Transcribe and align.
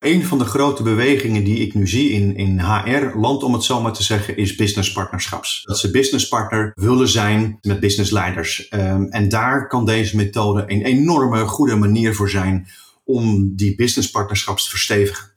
Een 0.00 0.24
van 0.24 0.38
de 0.38 0.44
grote 0.44 0.82
bewegingen 0.82 1.44
die 1.44 1.58
ik 1.58 1.74
nu 1.74 1.88
zie 1.88 2.10
in, 2.10 2.36
in 2.36 2.60
HR-land, 2.60 3.42
om 3.42 3.52
het 3.52 3.64
zo 3.64 3.80
maar 3.80 3.92
te 3.92 4.02
zeggen, 4.02 4.36
is 4.36 4.54
businesspartnerschaps. 4.54 5.62
Dat 5.64 5.78
ze 5.78 5.90
businesspartner 5.90 6.72
willen 6.74 7.08
zijn 7.08 7.58
met 7.62 7.80
businessleiders. 7.80 8.68
Um, 8.70 9.08
en 9.08 9.28
daar 9.28 9.68
kan 9.68 9.86
deze 9.86 10.16
methode 10.16 10.64
een 10.66 10.82
enorme 10.82 11.44
goede 11.44 11.76
manier 11.76 12.14
voor 12.14 12.30
zijn 12.30 12.66
om 13.04 13.52
die 13.56 13.74
businesspartnerschaps 13.74 14.64
te 14.64 14.70
verstevigen. 14.70 15.32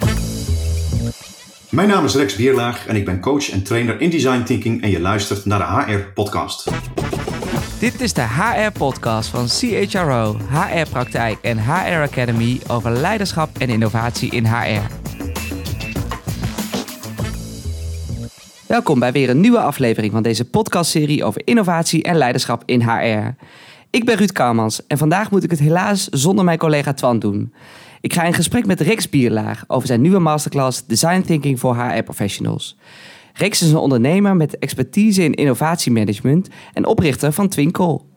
Mijn 1.69 1.87
naam 1.87 2.05
is 2.05 2.15
Rex 2.15 2.35
Bierlaag 2.35 2.87
en 2.87 2.95
ik 2.95 3.05
ben 3.05 3.19
coach 3.19 3.49
en 3.49 3.63
trainer 3.63 4.01
in 4.01 4.09
design 4.09 4.43
thinking 4.43 4.81
en 4.81 4.89
je 4.89 4.99
luistert 4.99 5.45
naar 5.45 5.85
de 5.85 5.91
HR-podcast. 5.91 6.69
Dit 7.83 8.01
is 8.01 8.13
de 8.13 8.21
HR-podcast 8.21 9.29
van 9.29 9.47
CHRO, 9.47 10.37
HR-praktijk 10.49 11.37
en 11.41 11.63
HR 11.63 12.01
Academy 12.01 12.59
over 12.67 12.91
leiderschap 12.91 13.57
en 13.57 13.69
innovatie 13.69 14.31
in 14.31 14.45
HR. 14.45 14.91
Welkom 18.67 18.99
bij 18.99 19.11
weer 19.11 19.29
een 19.29 19.39
nieuwe 19.39 19.59
aflevering 19.59 20.11
van 20.13 20.23
deze 20.23 20.45
podcastserie 20.45 21.23
over 21.23 21.41
innovatie 21.45 22.03
en 22.03 22.15
leiderschap 22.15 22.63
in 22.65 22.81
HR. 22.81 23.35
Ik 23.89 24.05
ben 24.05 24.15
Ruud 24.15 24.31
Kouwmans 24.31 24.87
en 24.87 24.97
vandaag 24.97 25.31
moet 25.31 25.43
ik 25.43 25.49
het 25.49 25.59
helaas 25.59 26.07
zonder 26.07 26.45
mijn 26.45 26.57
collega 26.57 26.93
Twan 26.93 27.19
doen. 27.19 27.53
Ik 28.01 28.13
ga 28.13 28.23
in 28.23 28.33
gesprek 28.33 28.65
met 28.65 28.81
Rex 28.81 29.09
Bierlaag 29.09 29.63
over 29.67 29.87
zijn 29.87 30.01
nieuwe 30.01 30.19
masterclass 30.19 30.85
Design 30.85 31.21
Thinking 31.21 31.59
voor 31.59 31.75
HR 31.75 32.03
Professionals. 32.03 32.77
Rex 33.33 33.61
is 33.61 33.71
een 33.71 33.77
ondernemer 33.77 34.35
met 34.35 34.57
expertise 34.57 35.23
in 35.23 35.33
innovatiemanagement 35.33 36.47
en 36.73 36.85
oprichter 36.85 37.31
van 37.31 37.47
Twinkel. 37.47 38.11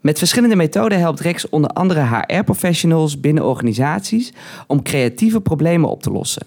Met 0.00 0.18
verschillende 0.18 0.56
methoden 0.56 0.98
helpt 0.98 1.20
Rex 1.20 1.48
onder 1.48 1.70
andere 1.70 2.06
HR-professionals 2.06 3.20
binnen 3.20 3.46
organisaties 3.46 4.32
om 4.66 4.82
creatieve 4.82 5.40
problemen 5.40 5.90
op 5.90 6.02
te 6.02 6.10
lossen. 6.10 6.46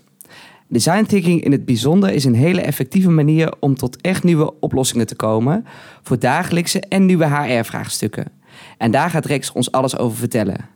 Design 0.67 1.03
thinking 1.03 1.43
in 1.43 1.51
het 1.51 1.65
bijzonder 1.65 2.11
is 2.11 2.25
een 2.25 2.35
hele 2.35 2.61
effectieve 2.61 3.09
manier 3.09 3.53
om 3.59 3.75
tot 3.75 4.01
echt 4.01 4.23
nieuwe 4.23 4.59
oplossingen 4.59 5.07
te 5.07 5.15
komen 5.15 5.65
voor 6.01 6.19
dagelijkse 6.19 6.79
en 6.79 7.05
nieuwe 7.05 7.25
HR-vraagstukken. 7.25 8.31
En 8.77 8.91
daar 8.91 9.09
gaat 9.09 9.25
Rex 9.25 9.51
ons 9.51 9.71
alles 9.71 9.97
over 9.97 10.17
vertellen. 10.17 10.69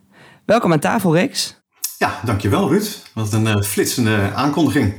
Welkom 0.44 0.72
aan 0.72 0.78
tafel, 0.78 1.14
Rex. 1.14 1.57
Ja, 1.98 2.20
dankjewel 2.24 2.68
Ruud. 2.68 3.02
Wat 3.14 3.32
een 3.32 3.46
uh, 3.46 3.62
flitsende 3.62 4.32
aankondiging. 4.34 4.94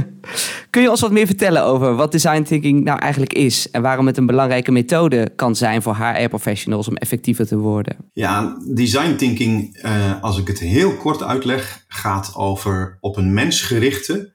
Kun 0.70 0.82
je 0.82 0.90
ons 0.90 1.00
wat 1.00 1.12
meer 1.12 1.26
vertellen 1.26 1.64
over 1.64 1.94
wat 1.94 2.12
design 2.12 2.42
thinking 2.42 2.84
nou 2.84 2.98
eigenlijk 2.98 3.32
is 3.32 3.70
en 3.70 3.82
waarom 3.82 4.06
het 4.06 4.16
een 4.16 4.26
belangrijke 4.26 4.72
methode 4.72 5.32
kan 5.36 5.56
zijn 5.56 5.82
voor 5.82 5.96
HR-professionals 5.96 6.88
om 6.88 6.96
effectiever 6.96 7.46
te 7.46 7.56
worden? 7.56 7.96
Ja, 8.12 8.56
design 8.74 9.14
thinking, 9.14 9.78
uh, 9.82 10.22
als 10.22 10.38
ik 10.38 10.46
het 10.46 10.58
heel 10.58 10.96
kort 10.96 11.22
uitleg, 11.22 11.84
gaat 11.88 12.34
over 12.34 12.96
op 13.00 13.16
een 13.16 13.34
mensgerichte 13.34 14.32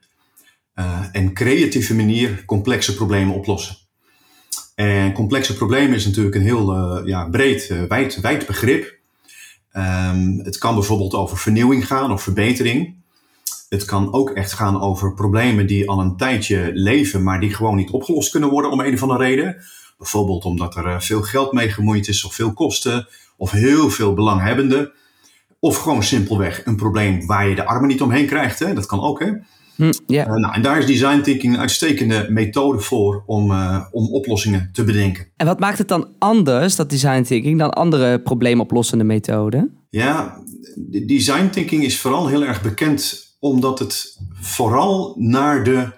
uh, 0.75 0.99
en 1.11 1.33
creatieve 1.33 1.95
manier 1.95 2.45
complexe 2.45 2.95
problemen 2.95 3.35
oplossen. 3.35 3.75
En 4.75 5.13
complexe 5.13 5.53
problemen 5.53 5.95
is 5.95 6.05
natuurlijk 6.05 6.35
een 6.35 6.41
heel 6.41 7.05
ja, 7.07 7.29
breed, 7.29 7.73
wijd, 7.87 8.21
wijd 8.21 8.45
begrip. 8.45 8.99
Um, 9.73 10.39
het 10.43 10.57
kan 10.57 10.73
bijvoorbeeld 10.75 11.13
over 11.13 11.37
vernieuwing 11.37 11.87
gaan 11.87 12.11
of 12.11 12.23
verbetering. 12.23 12.95
Het 13.69 13.85
kan 13.85 14.13
ook 14.13 14.29
echt 14.29 14.53
gaan 14.53 14.81
over 14.81 15.13
problemen 15.13 15.67
die 15.67 15.89
al 15.89 15.99
een 15.99 16.17
tijdje 16.17 16.71
leven, 16.73 17.23
maar 17.23 17.39
die 17.39 17.53
gewoon 17.53 17.75
niet 17.75 17.89
opgelost 17.89 18.31
kunnen 18.31 18.49
worden 18.49 18.71
om 18.71 18.79
een 18.79 18.93
of 18.93 19.01
andere 19.01 19.23
reden. 19.23 19.55
Bijvoorbeeld 19.97 20.45
omdat 20.45 20.75
er 20.75 20.85
eh, 20.85 20.99
veel 20.99 21.21
geld 21.21 21.51
mee 21.51 21.69
gemoeid 21.69 22.07
is, 22.07 22.25
of 22.25 22.33
veel 22.33 22.53
kosten, 22.53 23.07
of 23.37 23.51
heel 23.51 23.89
veel 23.89 24.13
belanghebbenden. 24.13 24.91
Of 25.59 25.77
gewoon 25.77 26.03
simpelweg 26.03 26.65
een 26.65 26.75
probleem 26.75 27.25
waar 27.25 27.47
je 27.47 27.55
de 27.55 27.65
armen 27.65 27.87
niet 27.87 28.01
omheen 28.01 28.27
krijgt. 28.27 28.59
Hè? 28.59 28.73
Dat 28.73 28.85
kan 28.85 29.01
ook, 29.01 29.19
hè? 29.19 29.31
Hm, 29.75 29.91
yeah. 30.07 30.27
uh, 30.27 30.35
nou, 30.35 30.53
en 30.53 30.61
daar 30.61 30.77
is 30.77 30.85
design 30.85 31.21
thinking 31.21 31.53
een 31.53 31.59
uitstekende 31.59 32.25
methode 32.29 32.79
voor 32.79 33.23
om, 33.25 33.51
uh, 33.51 33.85
om 33.91 34.13
oplossingen 34.13 34.69
te 34.73 34.83
bedenken. 34.83 35.27
En 35.37 35.45
wat 35.45 35.59
maakt 35.59 35.77
het 35.77 35.87
dan 35.87 36.07
anders, 36.19 36.75
dat 36.75 36.89
design 36.89 37.21
thinking, 37.23 37.59
dan 37.59 37.69
andere 37.69 38.21
probleemoplossende 38.21 39.03
methoden? 39.03 39.77
Ja, 39.89 40.43
design 41.05 41.49
thinking 41.49 41.83
is 41.83 41.99
vooral 41.99 42.27
heel 42.27 42.43
erg 42.43 42.61
bekend 42.61 43.29
omdat 43.39 43.79
het 43.79 44.17
vooral 44.33 45.15
naar 45.17 45.63
de 45.63 45.91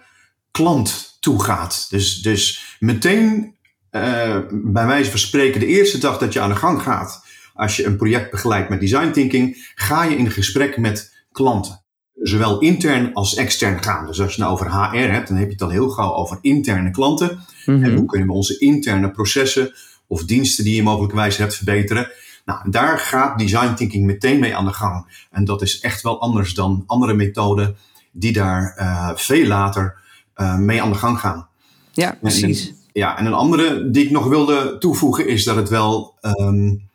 klant 0.51 1.17
toe 1.19 1.43
gaat. 1.43 1.87
Dus, 1.89 2.21
dus 2.21 2.75
meteen, 2.79 3.55
uh, 3.91 4.37
bij 4.51 4.85
wijze 4.85 5.09
van 5.09 5.19
spreken, 5.19 5.59
de 5.59 5.65
eerste 5.65 5.97
dag 5.97 6.17
dat 6.17 6.33
je 6.33 6.39
aan 6.39 6.49
de 6.49 6.55
gang 6.55 6.81
gaat, 6.81 7.25
als 7.53 7.75
je 7.75 7.85
een 7.85 7.97
project 7.97 8.31
begeleidt 8.31 8.69
met 8.69 8.79
design 8.79 9.11
thinking, 9.11 9.71
ga 9.75 10.03
je 10.03 10.15
in 10.15 10.31
gesprek 10.31 10.77
met 10.77 11.25
klanten 11.31 11.82
zowel 12.21 12.59
intern 12.59 13.13
als 13.13 13.35
extern 13.35 13.83
gaan. 13.83 14.05
Dus 14.05 14.21
als 14.21 14.35
je 14.35 14.41
nou 14.41 14.53
over 14.53 14.71
HR 14.71 15.11
hebt, 15.11 15.27
dan 15.27 15.37
heb 15.37 15.45
je 15.45 15.51
het 15.51 15.59
dan 15.59 15.71
heel 15.71 15.89
gauw 15.89 16.13
over 16.13 16.37
interne 16.41 16.91
klanten. 16.91 17.39
En 17.65 17.95
hoe 17.95 18.05
kunnen 18.05 18.27
we 18.27 18.33
onze 18.33 18.57
interne 18.57 19.11
processen 19.11 19.73
of 20.07 20.25
diensten 20.25 20.63
die 20.63 20.75
je 20.75 20.83
mogelijkwijs 20.83 21.37
hebt 21.37 21.55
verbeteren. 21.55 22.11
Nou, 22.45 22.71
daar 22.71 22.99
gaat 22.99 23.39
design 23.39 23.73
thinking 23.73 24.05
meteen 24.05 24.39
mee 24.39 24.55
aan 24.55 24.65
de 24.65 24.73
gang. 24.73 25.25
En 25.31 25.45
dat 25.45 25.61
is 25.61 25.79
echt 25.79 26.01
wel 26.01 26.21
anders 26.21 26.53
dan 26.53 26.83
andere 26.87 27.13
methoden 27.13 27.75
die 28.11 28.33
daar 28.33 28.77
uh, 28.79 29.09
veel 29.15 29.47
later 29.47 29.95
uh, 30.35 30.57
mee 30.57 30.81
aan 30.81 30.91
de 30.91 30.97
gang 30.97 31.19
gaan. 31.19 31.47
Ja, 31.91 32.17
precies. 32.21 32.67
En, 32.67 32.75
ja, 32.93 33.17
en 33.17 33.25
een 33.25 33.33
andere 33.33 33.89
die 33.89 34.05
ik 34.05 34.11
nog 34.11 34.27
wilde 34.27 34.77
toevoegen 34.77 35.27
is 35.27 35.43
dat 35.43 35.55
het 35.55 35.69
wel 35.69 36.15
um, 36.21 36.89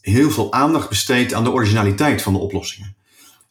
heel 0.00 0.30
veel 0.30 0.52
aandacht 0.52 0.88
besteedt 0.88 1.34
aan 1.34 1.44
de 1.44 1.52
originaliteit 1.52 2.22
van 2.22 2.32
de 2.32 2.38
oplossingen. 2.38 2.96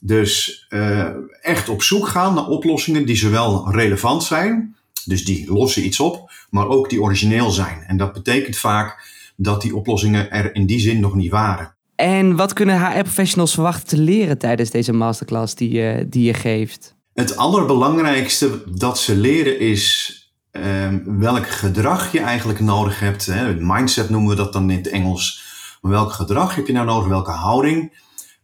Dus 0.05 0.65
uh, 0.69 1.09
echt 1.41 1.69
op 1.69 1.83
zoek 1.83 2.07
gaan 2.07 2.33
naar 2.33 2.47
oplossingen 2.47 3.05
die 3.05 3.15
zowel 3.15 3.71
relevant 3.71 4.23
zijn, 4.23 4.75
dus 5.05 5.25
die 5.25 5.53
lossen 5.53 5.85
iets 5.85 5.99
op, 5.99 6.31
maar 6.49 6.67
ook 6.67 6.89
die 6.89 7.01
origineel 7.01 7.49
zijn. 7.49 7.83
En 7.87 7.97
dat 7.97 8.13
betekent 8.13 8.57
vaak 8.57 9.11
dat 9.35 9.61
die 9.61 9.75
oplossingen 9.75 10.31
er 10.31 10.55
in 10.55 10.65
die 10.65 10.79
zin 10.79 10.99
nog 10.99 11.15
niet 11.15 11.31
waren. 11.31 11.75
En 11.95 12.35
wat 12.35 12.53
kunnen 12.53 12.79
HR-professionals 12.79 13.53
verwachten 13.53 13.87
te 13.87 13.97
leren 13.97 14.37
tijdens 14.37 14.69
deze 14.69 14.93
masterclass 14.93 15.55
die 15.55 15.71
je, 15.71 16.07
die 16.09 16.23
je 16.23 16.33
geeft? 16.33 16.95
Het 17.13 17.37
allerbelangrijkste 17.37 18.63
dat 18.75 18.99
ze 18.99 19.15
leren 19.15 19.59
is 19.59 20.17
um, 20.51 21.19
welk 21.19 21.49
gedrag 21.49 22.11
je 22.11 22.19
eigenlijk 22.19 22.59
nodig 22.59 22.99
hebt. 22.99 23.25
Hè. 23.25 23.55
Mindset 23.55 24.09
noemen 24.09 24.29
we 24.29 24.35
dat 24.35 24.53
dan 24.53 24.69
in 24.69 24.77
het 24.77 24.89
Engels. 24.89 25.43
Maar 25.81 25.91
welk 25.91 26.11
gedrag 26.11 26.55
heb 26.55 26.67
je 26.67 26.73
nou 26.73 26.85
nodig, 26.85 27.07
welke 27.07 27.31
houding, 27.31 28.01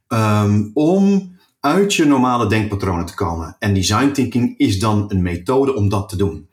um, 0.08 0.72
om 0.74 1.38
uit 1.60 1.94
je 1.94 2.06
normale 2.06 2.48
denkpatronen 2.48 3.06
te 3.06 3.14
komen. 3.14 3.56
En 3.60 3.74
design 3.74 4.12
thinking 4.12 4.58
is 4.58 4.80
dan 4.80 5.06
een 5.08 5.22
methode 5.22 5.76
om 5.76 5.90
dat 5.90 6.10
te 6.10 6.16
doen. 6.16 6.50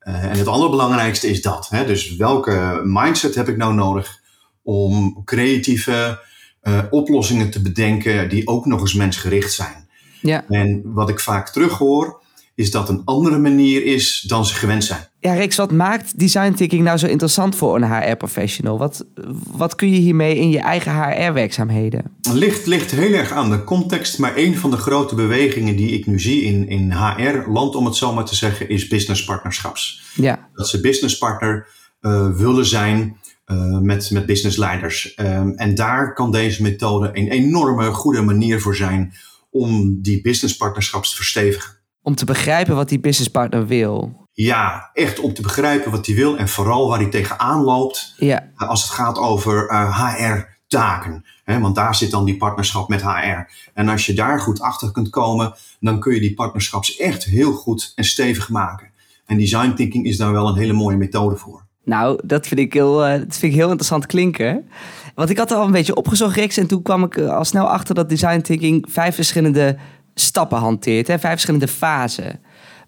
Uh, 0.00 0.24
en 0.24 0.38
het 0.38 0.46
allerbelangrijkste 0.46 1.28
is 1.28 1.42
dat. 1.42 1.68
Hè? 1.68 1.86
Dus 1.86 2.16
welke 2.16 2.80
mindset 2.84 3.34
heb 3.34 3.48
ik 3.48 3.56
nou 3.56 3.74
nodig 3.74 4.20
om 4.62 5.22
creatieve 5.24 6.20
uh, 6.62 6.82
oplossingen 6.90 7.50
te 7.50 7.62
bedenken 7.62 8.28
die 8.28 8.48
ook 8.48 8.66
nog 8.66 8.80
eens 8.80 8.94
mensgericht 8.94 9.52
zijn. 9.52 9.88
Ja. 10.20 10.44
En 10.48 10.82
wat 10.84 11.08
ik 11.08 11.20
vaak 11.20 11.48
terughoor, 11.48 12.21
is 12.54 12.70
dat 12.70 12.88
een 12.88 13.02
andere 13.04 13.38
manier 13.38 13.84
is 13.84 14.24
dan 14.26 14.46
ze 14.46 14.54
gewend 14.54 14.84
zijn. 14.84 15.00
Ja, 15.18 15.34
Rex, 15.34 15.56
wat 15.56 15.72
maakt 15.72 16.18
design 16.18 16.52
thinking 16.52 16.82
nou 16.82 16.98
zo 16.98 17.06
interessant 17.06 17.56
voor 17.56 17.76
een 17.76 17.92
HR-professional? 17.92 18.78
Wat, 18.78 19.04
wat 19.50 19.74
kun 19.74 19.90
je 19.90 19.98
hiermee 19.98 20.36
in 20.36 20.50
je 20.50 20.58
eigen 20.58 20.92
HR-werkzaamheden? 20.92 22.02
Ligt, 22.32 22.66
ligt 22.66 22.90
heel 22.90 23.12
erg 23.12 23.30
aan 23.30 23.50
de 23.50 23.64
context, 23.64 24.18
maar 24.18 24.36
een 24.36 24.56
van 24.56 24.70
de 24.70 24.76
grote 24.76 25.14
bewegingen 25.14 25.76
die 25.76 25.90
ik 25.90 26.06
nu 26.06 26.20
zie 26.20 26.42
in, 26.42 26.68
in 26.68 26.92
HR-land, 26.92 27.74
om 27.74 27.84
het 27.84 27.96
zo 27.96 28.12
maar 28.12 28.24
te 28.24 28.34
zeggen, 28.34 28.68
is 28.68 28.88
businesspartnerschaps. 28.88 30.02
Ja. 30.14 30.48
Dat 30.54 30.68
ze 30.68 30.80
businesspartner 30.80 31.66
uh, 32.00 32.36
willen 32.36 32.66
zijn 32.66 33.16
uh, 33.46 33.78
met, 33.78 34.10
met 34.10 34.26
businessleiders. 34.26 35.14
Um, 35.16 35.54
en 35.56 35.74
daar 35.74 36.14
kan 36.14 36.32
deze 36.32 36.62
methode 36.62 37.10
een 37.12 37.28
enorme 37.28 37.92
goede 37.92 38.22
manier 38.22 38.60
voor 38.60 38.76
zijn 38.76 39.12
om 39.50 39.98
die 40.02 40.20
businesspartnerschaps 40.20 41.10
te 41.10 41.16
verstevigen. 41.16 41.80
Om 42.02 42.14
te 42.14 42.24
begrijpen 42.24 42.76
wat 42.76 42.88
die 42.88 43.00
businesspartner 43.00 43.66
wil. 43.66 44.20
Ja, 44.32 44.90
echt 44.92 45.20
om 45.20 45.34
te 45.34 45.42
begrijpen 45.42 45.90
wat 45.90 46.06
hij 46.06 46.14
wil 46.14 46.36
en 46.36 46.48
vooral 46.48 46.88
waar 46.88 46.98
hij 46.98 47.08
tegenaan 47.08 47.62
loopt 47.62 48.14
ja. 48.16 48.50
Eh, 48.56 48.68
als 48.68 48.82
het 48.82 48.90
gaat 48.90 49.18
over 49.18 49.70
uh, 49.70 50.08
HR-taken. 50.16 51.24
Want 51.44 51.74
daar 51.74 51.94
zit 51.94 52.10
dan 52.10 52.24
die 52.24 52.36
partnerschap 52.36 52.88
met 52.88 53.02
HR. 53.02 53.70
En 53.74 53.88
als 53.88 54.06
je 54.06 54.12
daar 54.12 54.40
goed 54.40 54.60
achter 54.60 54.92
kunt 54.92 55.10
komen, 55.10 55.54
dan 55.80 56.00
kun 56.00 56.14
je 56.14 56.20
die 56.20 56.34
partnerschaps 56.34 56.96
echt 56.96 57.24
heel 57.24 57.52
goed 57.52 57.92
en 57.94 58.04
stevig 58.04 58.48
maken. 58.48 58.90
En 59.26 59.38
design 59.38 59.72
thinking 59.72 60.06
is 60.06 60.16
daar 60.16 60.32
wel 60.32 60.48
een 60.48 60.56
hele 60.56 60.72
mooie 60.72 60.96
methode 60.96 61.36
voor. 61.36 61.66
Nou, 61.84 62.20
dat 62.24 62.46
vind 62.46 62.60
ik 62.60 62.72
heel, 62.72 63.06
uh, 63.06 63.12
dat 63.12 63.36
vind 63.36 63.52
ik 63.52 63.58
heel 63.58 63.68
interessant 63.68 64.06
klinken. 64.06 64.68
Want 65.14 65.30
ik 65.30 65.38
had 65.38 65.50
al 65.50 65.64
een 65.64 65.72
beetje 65.72 65.94
opgezocht, 65.94 66.36
Rex, 66.36 66.56
en 66.56 66.66
toen 66.66 66.82
kwam 66.82 67.04
ik 67.04 67.18
al 67.18 67.44
snel 67.44 67.68
achter 67.68 67.94
dat 67.94 68.08
design 68.08 68.40
thinking 68.40 68.86
vijf 68.90 69.14
verschillende 69.14 69.76
stappen 70.14 70.58
hanteert, 70.58 71.06
hè? 71.06 71.18
vijf 71.18 71.32
verschillende 71.32 71.68
fasen. 71.68 72.40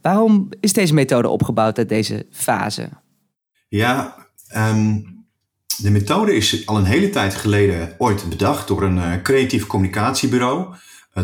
Waarom 0.02 0.48
is 0.60 0.72
deze 0.72 0.94
methode 0.94 1.28
opgebouwd 1.28 1.78
uit 1.78 1.88
deze 1.88 2.26
fase? 2.30 2.88
Ja, 3.68 4.16
um, 4.56 5.14
de 5.76 5.90
methode 5.90 6.36
is 6.36 6.66
al 6.66 6.76
een 6.76 6.84
hele 6.84 7.10
tijd 7.10 7.34
geleden 7.34 7.94
ooit 7.98 8.28
bedacht 8.28 8.68
door 8.68 8.82
een 8.82 8.96
uh, 8.96 9.22
creatief 9.22 9.66
communicatiebureau. 9.66 10.74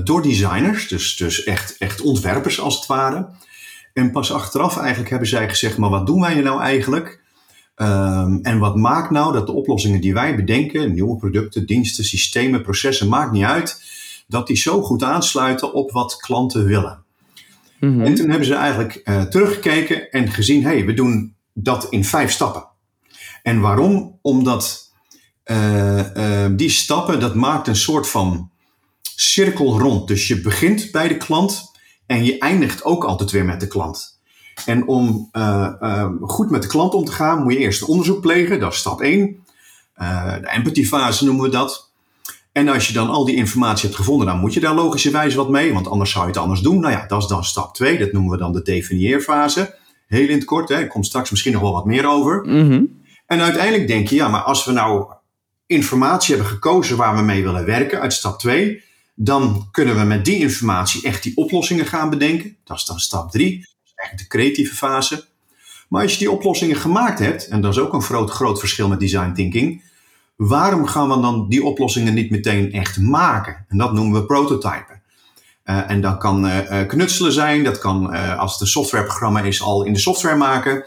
door 0.05 0.23
designers, 0.23 0.89
dus, 0.89 1.17
dus 1.17 1.45
echt, 1.45 1.77
echt 1.79 2.01
ontwerpers 2.01 2.61
als 2.61 2.77
het 2.77 2.87
ware. 2.87 3.29
En 3.93 4.11
pas 4.11 4.33
achteraf 4.33 4.77
eigenlijk 4.79 5.11
hebben 5.11 5.29
zij 5.29 5.49
gezegd, 5.49 5.77
maar 5.77 5.91
wat 5.91 6.07
doen 6.07 6.21
wij 6.21 6.35
nou 6.35 6.61
eigenlijk? 6.61 7.21
Ehm, 7.75 8.39
en 8.43 8.59
wat 8.59 8.77
maakt 8.77 9.11
nou 9.11 9.33
dat 9.33 9.47
de 9.47 9.53
oplossingen 9.53 10.01
die 10.01 10.15
wij 10.15 10.37
bedenken, 10.37 10.95
nieuwe 10.95 11.17
producten, 11.17 11.67
diensten, 11.67 12.05
systemen, 12.05 12.63
processen, 12.63 13.09
maakt 13.09 13.33
niet 13.33 13.45
uit, 13.45 13.83
dat 14.31 14.47
die 14.47 14.57
zo 14.57 14.83
goed 14.83 15.03
aansluiten 15.03 15.73
op 15.73 15.91
wat 15.91 16.17
klanten 16.17 16.65
willen. 16.65 17.05
Mhm. 17.81 18.01
En 18.01 18.15
toen 18.15 18.29
hebben 18.29 18.47
ze 18.47 18.55
eigenlijk 18.55 19.01
uh, 19.05 19.23
teruggekeken 19.23 20.11
en 20.11 20.31
gezien, 20.31 20.63
hé, 20.63 20.69
hey, 20.69 20.85
we 20.85 20.95
doen 20.95 21.35
dat 21.53 21.87
in 21.91 22.05
vijf 22.05 22.31
stappen. 22.31 22.69
En 23.43 23.61
waarom? 23.61 24.19
Omdat 24.23 24.93
uh, 25.45 26.15
uh, 26.15 26.47
die 26.57 26.71
stappen, 26.71 27.21
dat 27.21 27.35
maakt 27.35 27.69
een 27.69 27.77
soort 27.77 28.09
van 28.09 28.51
cirkel 29.17 29.79
rond. 29.79 30.09
Dus 30.09 30.29
je 30.29 30.41
begint 30.41 30.91
bij 30.91 31.09
de 31.09 31.17
klant 31.17 31.71
en 32.07 32.25
je 32.25 32.39
eindigt 32.39 32.85
ook 32.85 33.05
altijd 33.05 33.31
weer 33.31 33.45
met 33.45 33.61
de 33.61 33.67
klant. 33.67 34.19
En 34.67 34.87
om 34.87 35.29
uh, 35.33 36.09
goed 36.21 36.51
met 36.51 36.63
de 36.63 36.69
klant 36.69 36.95
om 36.95 37.05
te 37.05 37.13
gaan, 37.13 37.43
moet 37.43 37.53
je 37.53 37.59
eerst 37.59 37.81
een 37.81 37.89
onderzoek 37.89 38.21
plegen. 38.21 38.61
Dat 38.61 38.73
is 38.73 38.79
stap 38.79 39.01
1. 39.01 39.45
de 39.95 40.49
empathy 40.49 40.85
fase 40.85 41.25
noemen 41.25 41.45
we 41.45 41.51
dat. 41.51 41.90
En 42.53 42.69
als 42.69 42.87
je 42.87 42.93
dan 42.93 43.09
al 43.09 43.25
die 43.25 43.37
informatie 43.37 43.85
hebt 43.85 43.97
gevonden, 43.97 44.27
dan 44.27 44.39
moet 44.39 44.55
je 44.55 44.61
daar 44.61 44.75
logischerwijs 44.75 45.35
wat 45.35 45.51
mee, 45.51 45.73
want 45.73 45.89
anders 45.89 46.11
zou 46.11 46.25
je 46.25 46.31
het 46.31 46.41
anders 46.41 46.61
doen. 46.61 46.81
Nou 46.81 46.93
ja, 46.93 47.07
dat 47.07 47.23
is 47.23 47.29
dan 47.29 47.45
stap 47.45 47.75
2. 47.75 47.99
Dat 47.99 48.13
noemen 48.13 48.31
we 48.31 48.39
dan 48.39 48.53
de 48.53 48.63
definieerfase. 48.63 49.79
Heel 50.07 50.29
in 50.29 50.37
het 50.37 50.45
kort, 50.45 50.69
hè. 50.69 50.81
ik 50.81 50.89
kom 50.89 51.03
straks 51.03 51.31
misschien 51.31 51.53
nog 51.53 51.63
wel 51.63 51.73
wat 51.73 51.85
meer 51.85 52.07
over. 52.07 52.41
Mhm. 52.47 52.85
En 53.27 53.41
uiteindelijk 53.41 53.87
denk 53.87 54.09
je, 54.09 54.15
ja, 54.15 54.29
maar 54.29 54.43
als 54.43 54.65
we 54.65 54.73
nou 54.73 55.13
informatie 55.67 56.35
hebben 56.35 56.53
gekozen 56.53 56.97
waar 56.97 57.17
we 57.17 57.23
mee 57.23 57.43
willen 57.43 57.65
werken 57.65 58.01
uit 58.01 58.13
stap 58.13 58.39
2, 58.39 58.83
dan 59.15 59.69
kunnen 59.71 59.99
we 59.99 60.05
met 60.05 60.25
die 60.25 60.39
informatie 60.39 61.03
echt 61.03 61.23
die 61.23 61.37
oplossingen 61.37 61.87
gaan 61.87 62.11
bedenken. 62.11 62.57
Dat 62.65 62.77
is 62.77 62.85
dan 62.85 62.99
stap 62.99 63.31
3, 63.31 63.59
dat 63.59 63.69
is 63.85 63.93
eigenlijk 63.95 64.31
de 64.31 64.37
creatieve 64.37 64.75
fase. 64.75 65.25
Maar 65.89 66.03
als 66.03 66.13
je 66.13 66.19
die 66.19 66.31
oplossingen 66.31 66.77
gemaakt 66.77 67.19
hebt, 67.19 67.49
en 67.49 67.61
dat 67.61 67.73
is 67.73 67.79
ook 67.79 67.93
een 67.93 68.03
groot, 68.03 68.31
groot 68.31 68.59
verschil 68.59 68.89
met 68.89 69.01
design 69.01 69.33
thinking, 69.33 69.83
waarom 70.49 70.87
gaan 70.87 71.09
we 71.09 71.21
dan 71.21 71.49
die 71.49 71.65
oplossingen 71.65 72.15
niet 72.15 72.31
meteen 72.31 72.73
echt 72.73 72.99
maken? 72.99 73.65
En 73.69 73.79
dat 73.79 73.93
noemen 73.93 74.21
we 74.21 74.27
prototypen. 74.27 75.03
Uh, 75.65 75.91
en 75.91 76.01
dat 76.01 76.19
kan 76.19 76.47
uh, 76.47 76.87
knutselen 76.87 77.33
zijn, 77.33 77.65
dat 77.65 77.79
kan 77.79 78.11
als 78.37 78.53
het 78.53 78.61
een 78.61 78.67
softwareprogramma 78.67 79.41
is 79.41 79.63
al 79.63 79.85
in 79.85 79.93
de 79.93 79.99
software 79.99 80.37
maken. 80.37 80.85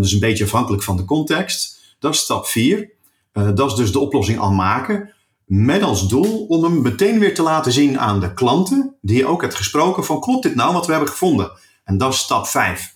is 0.00 0.12
een 0.12 0.20
beetje 0.20 0.44
afhankelijk 0.44 0.82
van 0.82 0.96
de 0.96 1.04
context. 1.04 1.80
Dat 1.98 2.14
is 2.14 2.20
stap 2.20 2.46
4. 2.46 2.90
dat 3.32 3.70
is 3.70 3.74
dus 3.74 3.92
de 3.92 3.98
oplossing 3.98 4.38
al 4.38 4.52
maken. 4.52 5.14
Met 5.44 5.82
als 5.82 6.08
doel 6.08 6.46
om 6.46 6.64
hem 6.64 6.82
meteen 6.82 7.18
weer 7.18 7.34
te 7.34 7.42
laten 7.42 7.72
zien 7.72 7.98
aan 7.98 8.20
de 8.20 8.34
klanten, 8.34 8.94
die 9.00 9.16
je 9.16 9.26
ook 9.26 9.40
hebt 9.40 9.54
gesproken, 9.54 10.04
van 10.04 10.20
klopt 10.20 10.42
dit 10.42 10.54
nou 10.54 10.72
wat 10.72 10.86
we 10.86 10.92
hebben 10.92 11.10
gevonden? 11.10 11.50
En 11.84 11.98
dat 11.98 12.12
is 12.12 12.18
stap 12.18 12.46
5. 12.46 12.94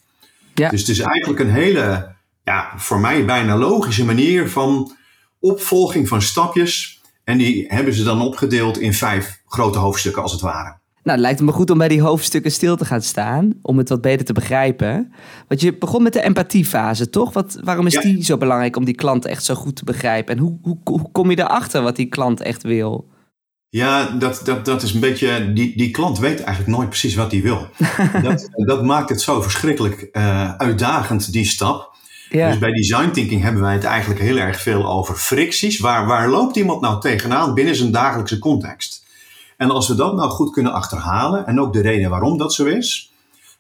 Ja. 0.55 0.71
Dus 0.71 0.81
het 0.81 0.89
is 0.89 0.99
eigenlijk 0.99 1.41
een 1.41 1.51
hele, 1.51 2.15
ja, 2.45 2.73
voor 2.77 3.01
mij 3.01 3.25
bijna 3.25 3.57
logische 3.57 4.05
manier 4.05 4.51
van 4.51 4.97
opvolging 5.45 6.09
van 6.09 6.23
stapjes. 6.23 7.01
En 7.25 7.39
die 7.39 7.65
hebben 7.69 7.95
ze 7.95 8.03
dan 8.03 8.21
opgedeeld 8.21 8.79
in 8.79 8.95
vijf 8.95 9.43
grote 9.47 9.79
hoofdstukken 9.79 10.23
als 10.23 10.33
het 10.33 10.41
ware. 10.41 10.83
Nou, 11.03 11.17
het 11.17 11.27
lijkt 11.27 11.41
me 11.41 11.53
goed 11.53 11.71
om 11.71 11.79
bij 11.79 11.89
die 11.89 12.03
hoofdstukken 12.03 12.51
stil 12.51 12.77
te 12.77 12.85
gaan 12.85 13.03
staan, 13.03 13.53
om 13.63 13.79
het 13.79 13.89
wat 13.89 14.01
beter 14.01 14.27
te 14.27 14.33
begrijpen. 14.33 15.13
Want 15.49 15.61
je 15.61 15.77
begon 15.77 16.03
met 16.03 16.13
de 16.13 16.21
empathiefase, 16.21 17.11
toch? 17.11 17.33
Wat, 17.33 17.59
waarom 17.65 17.87
is 17.87 18.01
die 18.01 18.25
zo 18.25 18.37
belangrijk 18.37 18.77
om 18.77 18.85
die 18.85 18.95
klant 18.95 19.25
echt 19.25 19.45
zo 19.45 19.55
goed 19.55 19.77
te 19.77 19.85
begrijpen? 19.85 20.37
En 20.37 20.41
hoe, 20.41 20.59
hoe, 20.63 20.79
hoe 20.85 21.11
kom 21.13 21.31
je 21.31 21.39
erachter 21.39 21.83
wat 21.83 21.97
die 21.97 22.07
klant 22.07 22.41
echt 22.41 22.63
wil? 22.63 23.09
Ja, 23.69 24.11
dat, 24.11 24.41
dat, 24.45 24.65
dat 24.65 24.83
is 24.83 24.95
een 24.95 25.01
beetje. 25.01 25.53
Die, 25.53 25.77
die 25.77 25.91
klant 25.91 26.19
weet 26.19 26.41
eigenlijk 26.41 26.77
nooit 26.77 26.89
precies 26.89 27.15
wat 27.15 27.33
hij 27.33 27.43
wil. 27.43 27.69
dat, 28.23 28.49
dat 28.53 28.85
maakt 28.85 29.09
het 29.09 29.21
zo 29.21 29.43
verschrikkelijk 29.43 30.09
uh, 30.13 30.55
uitdagend, 30.55 31.33
die 31.33 31.45
stap. 31.45 31.94
Ja. 32.35 32.49
Dus 32.49 32.59
bij 32.59 32.73
design 32.73 33.11
thinking 33.11 33.43
hebben 33.43 33.63
wij 33.63 33.73
het 33.73 33.85
eigenlijk 33.85 34.21
heel 34.21 34.37
erg 34.37 34.61
veel 34.61 34.87
over 34.87 35.15
fricties. 35.15 35.79
Waar, 35.79 36.07
waar 36.07 36.29
loopt 36.29 36.57
iemand 36.57 36.81
nou 36.81 37.01
tegenaan 37.01 37.55
binnen 37.55 37.77
zijn 37.77 37.93
dagelijkse 37.93 38.39
context? 38.39 39.05
En 39.57 39.71
als 39.71 39.89
we 39.89 39.95
dat 39.95 40.15
nou 40.15 40.31
goed 40.31 40.51
kunnen 40.51 40.73
achterhalen, 40.73 41.47
en 41.47 41.61
ook 41.61 41.73
de 41.73 41.81
reden 41.81 42.11
waarom 42.11 42.39
dat 42.39 42.55
zo 42.55 42.65
is, 42.65 43.13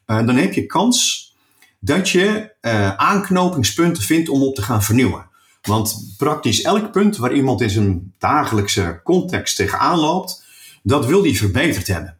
uh, 0.06 0.26
dan 0.26 0.37
heb 0.37 0.53
je 0.53 0.67
kans 0.67 1.32
dat 1.79 2.09
je 2.09 2.53
uh, 2.62 2.97
aanknopingspunten 2.97 4.03
vindt 4.03 4.29
om 4.29 4.43
op 4.43 4.55
te 4.55 4.62
gaan 4.62 4.82
vernieuwen. 4.82 5.26
Want 5.62 6.15
praktisch 6.17 6.62
elk 6.62 6.93
punt 6.93 7.17
waar 7.17 7.32
iemand 7.32 7.61
in 7.61 7.71
zijn 7.71 8.12
dagelijkse 8.19 9.00
context 9.05 9.56
tegenaan 9.56 9.99
loopt, 9.99 10.44
dat 10.82 11.06
wil 11.06 11.23
die 11.23 11.38
verbeterd 11.38 11.87
hebben. 11.87 12.17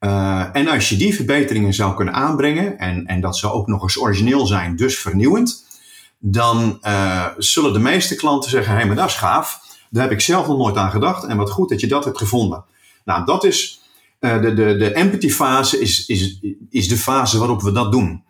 Uh, 0.00 0.46
en 0.52 0.68
als 0.68 0.88
je 0.88 0.96
die 0.96 1.14
verbeteringen 1.14 1.74
zou 1.74 1.94
kunnen 1.94 2.14
aanbrengen, 2.14 2.78
en, 2.78 3.06
en 3.06 3.20
dat 3.20 3.36
zou 3.36 3.52
ook 3.52 3.66
nog 3.66 3.82
eens 3.82 3.98
origineel 3.98 4.46
zijn, 4.46 4.76
dus 4.76 4.98
vernieuwend, 4.98 5.70
dan 6.24 6.78
uh, 6.82 7.26
zullen 7.36 7.72
de 7.72 7.78
meeste 7.78 8.14
klanten 8.14 8.50
zeggen: 8.50 8.72
hé, 8.72 8.78
hey, 8.78 8.86
maar 8.86 8.96
dat 8.96 9.08
is 9.08 9.14
gaaf. 9.14 9.60
Daar 9.90 10.02
heb 10.02 10.12
ik 10.12 10.20
zelf 10.20 10.46
nog 10.46 10.56
nooit 10.56 10.76
aan 10.76 10.90
gedacht. 10.90 11.24
En 11.24 11.36
wat 11.36 11.50
goed 11.50 11.68
dat 11.68 11.80
je 11.80 11.86
dat 11.86 12.04
hebt 12.04 12.18
gevonden. 12.18 12.64
Nou, 13.04 13.24
dat 13.24 13.44
is 13.44 13.80
uh, 14.20 14.42
de, 14.42 14.54
de, 14.54 14.76
de 14.76 14.92
empathy 14.92 15.30
fase, 15.30 15.80
is, 15.80 16.06
is, 16.06 16.40
is 16.70 16.88
de 16.88 16.96
fase 16.96 17.38
waarop 17.38 17.62
we 17.62 17.72
dat 17.72 17.92
doen. 17.92 18.24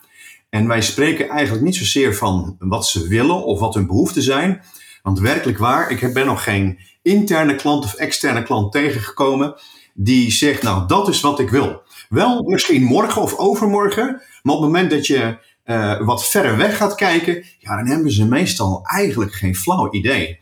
En 0.50 0.66
wij 0.66 0.82
spreken 0.82 1.28
eigenlijk 1.28 1.64
niet 1.64 1.76
zozeer 1.76 2.14
van 2.14 2.56
wat 2.58 2.86
ze 2.86 3.08
willen 3.08 3.44
of 3.44 3.60
wat 3.60 3.74
hun 3.74 3.86
behoeften 3.86 4.22
zijn. 4.22 4.62
Want 5.02 5.20
werkelijk 5.20 5.58
waar, 5.58 5.90
ik 5.90 6.14
ben 6.14 6.26
nog 6.26 6.44
geen 6.44 6.78
interne 7.02 7.54
klant 7.54 7.84
of 7.84 7.94
externe 7.94 8.42
klant 8.42 8.72
tegengekomen 8.72 9.54
die 9.94 10.30
zegt, 10.30 10.62
nou 10.62 10.86
dat 10.86 11.08
is 11.08 11.20
wat 11.20 11.38
ik 11.38 11.50
wil. 11.50 11.82
Wel 12.08 12.42
misschien 12.42 12.82
morgen 12.82 13.22
of 13.22 13.36
overmorgen, 13.36 14.22
maar 14.42 14.54
op 14.54 14.62
het 14.62 14.70
moment 14.70 14.90
dat 14.90 15.06
je 15.06 15.38
uh, 15.64 16.00
wat 16.00 16.28
verder 16.28 16.56
weg 16.56 16.76
gaat 16.76 16.94
kijken, 16.94 17.44
ja, 17.58 17.76
dan 17.76 17.86
hebben 17.86 18.10
ze 18.10 18.26
meestal 18.26 18.80
eigenlijk 18.84 19.32
geen 19.32 19.56
flauw 19.56 19.92
idee. 19.92 20.40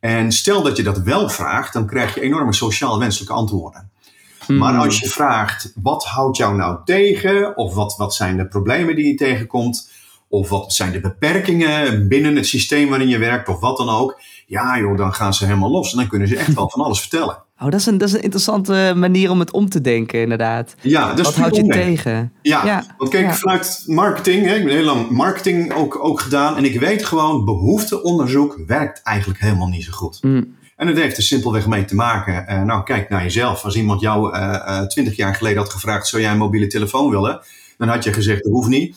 En 0.00 0.32
stel 0.32 0.62
dat 0.62 0.76
je 0.76 0.82
dat 0.82 0.98
wel 0.98 1.28
vraagt, 1.28 1.72
dan 1.72 1.86
krijg 1.86 2.14
je 2.14 2.20
enorme 2.20 2.52
sociaal 2.52 2.98
wenselijke 2.98 3.34
antwoorden. 3.34 3.90
Maar 4.46 4.72
hmm. 4.72 4.80
als 4.80 5.00
je 5.00 5.08
vraagt, 5.08 5.72
wat 5.82 6.04
houdt 6.04 6.36
jou 6.36 6.56
nou 6.56 6.78
tegen? 6.84 7.56
Of 7.56 7.74
wat, 7.74 7.96
wat 7.96 8.14
zijn 8.14 8.36
de 8.36 8.46
problemen 8.46 8.96
die 8.96 9.06
je 9.06 9.14
tegenkomt? 9.14 9.90
Of 10.34 10.48
wat 10.48 10.72
zijn 10.72 10.92
de 10.92 11.00
beperkingen 11.00 12.08
binnen 12.08 12.36
het 12.36 12.46
systeem 12.46 12.88
waarin 12.88 13.08
je 13.08 13.18
werkt? 13.18 13.48
Of 13.48 13.60
wat 13.60 13.76
dan 13.76 13.88
ook. 13.88 14.20
Ja 14.46 14.78
joh, 14.78 14.96
dan 14.96 15.14
gaan 15.14 15.34
ze 15.34 15.44
helemaal 15.44 15.70
los. 15.70 15.92
En 15.92 15.98
dan 15.98 16.08
kunnen 16.08 16.28
ze 16.28 16.36
echt 16.36 16.54
wel 16.54 16.70
van 16.70 16.84
alles 16.84 17.00
vertellen. 17.00 17.42
Oh, 17.58 17.70
dat 17.70 17.80
is, 17.80 17.86
een, 17.86 17.98
dat 17.98 18.08
is 18.08 18.14
een 18.14 18.22
interessante 18.22 18.92
manier 18.96 19.30
om 19.30 19.38
het 19.38 19.50
om 19.50 19.68
te 19.68 19.80
denken, 19.80 20.20
inderdaad. 20.20 20.74
Ja, 20.80 21.14
Wat 21.16 21.34
houd 21.34 21.56
je 21.56 21.66
tegen? 21.66 22.32
Ja, 22.42 22.64
ja, 22.64 22.84
want 22.98 23.10
kijk, 23.10 23.34
vanuit 23.34 23.82
marketing, 23.86 24.46
hè, 24.46 24.54
ik 24.54 24.64
ben 24.64 24.74
heel 24.74 24.84
lang 24.84 25.10
marketing 25.10 25.72
ook, 25.72 26.04
ook 26.04 26.20
gedaan. 26.20 26.56
En 26.56 26.64
ik 26.64 26.80
weet 26.80 27.04
gewoon, 27.04 27.44
behoefteonderzoek 27.44 28.60
werkt 28.66 29.02
eigenlijk 29.02 29.40
helemaal 29.40 29.68
niet 29.68 29.84
zo 29.84 29.92
goed. 29.92 30.18
Mm. 30.22 30.56
En 30.76 30.86
het 30.86 30.96
heeft 30.96 31.16
er 31.16 31.22
simpelweg 31.22 31.66
mee 31.66 31.84
te 31.84 31.94
maken. 31.94 32.44
Uh, 32.48 32.62
nou, 32.62 32.82
kijk 32.82 33.08
naar 33.08 33.22
jezelf. 33.22 33.64
Als 33.64 33.76
iemand 33.76 34.00
jou 34.00 34.36
uh, 34.36 34.80
twintig 34.80 35.16
jaar 35.16 35.34
geleden 35.34 35.58
had 35.58 35.72
gevraagd: 35.72 36.06
zou 36.06 36.22
jij 36.22 36.30
een 36.30 36.38
mobiele 36.38 36.66
telefoon 36.66 37.10
willen? 37.10 37.40
Dan 37.78 37.88
had 37.88 38.04
je 38.04 38.12
gezegd: 38.12 38.42
dat 38.42 38.52
hoeft 38.52 38.68
niet. 38.68 38.96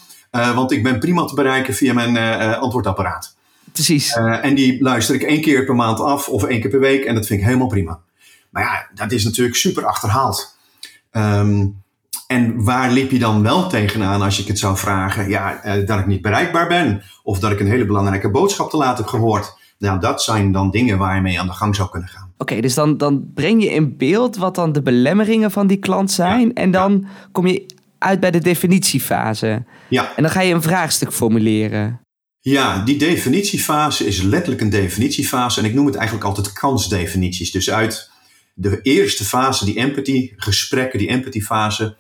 Want 0.56 0.72
ik 0.72 0.84
ben 0.84 1.00
prima 1.00 1.26
te 1.26 1.36
bereiken 1.36 1.74
via 1.74 1.94
mijn 1.94 2.18
antwoordapparaat. 2.60 3.36
Precies. 3.72 4.14
en 4.42 4.56
die 4.56 4.82
luister 4.82 5.16
ik 5.16 5.24
één 5.24 5.42
keer 5.42 5.66
per 5.66 5.76
maand 5.76 6.00
af 6.00 6.30
of 6.30 6.44
één 6.44 6.62
keer 6.62 6.70
per 6.70 6.80
week. 6.80 7.04
En 7.06 7.16
dat 7.16 7.26
vind 7.26 7.40
ik 7.40 7.46
helemaal 7.46 7.68
prima. 7.68 8.00
Maar 8.50 8.64
ja, 8.64 8.88
dat 8.94 9.12
is 9.12 9.24
natuurlijk 9.24 9.56
super 9.56 9.86
achterhaald. 9.86 10.56
Um, 11.12 11.82
en 12.28 12.64
waar 12.64 12.92
liep 12.92 13.12
je 13.12 13.20
dan 13.20 13.44
wel 13.44 13.68
tegenaan 13.68 14.22
als 14.22 14.40
ik 14.40 14.48
het 14.48 14.60
zou 14.60 14.78
vragen? 14.78 15.30
Ja, 15.30 15.62
dat 15.86 16.00
ik 16.00 16.08
niet 16.08 16.22
bereikbaar 16.22 16.68
ben. 16.68 17.02
Of 17.24 17.40
dat 17.40 17.52
ik 17.52 17.60
een 17.60 17.68
hele 17.68 17.86
belangrijke 17.86 18.32
boodschap 18.32 18.70
te 18.70 18.78
laat 18.78 18.98
heb 18.98 19.08
gehoord. 19.08 19.58
Nou, 19.78 20.00
dat 20.00 20.22
zijn 20.22 20.52
dan 20.52 20.72
dingen 20.72 20.98
waar 20.98 21.16
je 21.16 21.22
mee 21.22 21.40
aan 21.40 21.48
de 21.48 21.54
gang 21.54 21.76
zou 21.76 21.90
kunnen 21.90 22.10
gaan. 22.10 22.32
Oké, 22.38 22.62
dus 22.62 22.74
dan, 22.74 22.98
dan 22.98 23.32
breng 23.34 23.64
je 23.64 23.70
in 23.70 23.98
beeld 23.98 24.36
wat 24.36 24.56
dan 24.56 24.72
de 24.72 24.82
belemmeringen 24.82 25.52
van 25.52 25.68
die 25.68 25.78
klant 25.78 26.12
zijn. 26.12 26.54
en 26.54 26.72
dan 26.72 27.06
kom 27.32 27.48
je 27.48 27.66
uit 28.00 28.20
bij 28.20 28.32
de 28.32 28.40
definitiefase. 28.40 29.66
Ja. 29.90 30.16
En 30.16 30.24
dan 30.24 30.32
ga 30.32 30.42
je 30.42 30.54
een 30.54 30.62
vraagstuk 30.62 31.14
formuleren. 31.14 32.02
Ja, 32.40 32.84
die 32.84 32.98
definitiefase 32.98 34.06
is 34.06 34.22
letterlijk 34.22 34.62
een 34.62 34.70
definitiefase. 34.70 35.60
En 35.60 35.66
ik 35.66 35.74
noem 35.74 35.86
het 35.86 35.96
eigenlijk 35.96 36.28
altijd 36.28 36.54
kansdefinities. 36.54 37.52
Dus 37.52 37.70
uit 37.70 38.12
de 38.54 38.82
eerste 38.82 39.24
fase, 39.24 39.66
die 39.66 39.78
empathy 39.78 40.34
gesprekken, 40.36 41.00
die 41.00 41.08
empathy 41.08 41.42
fase, 41.42 41.96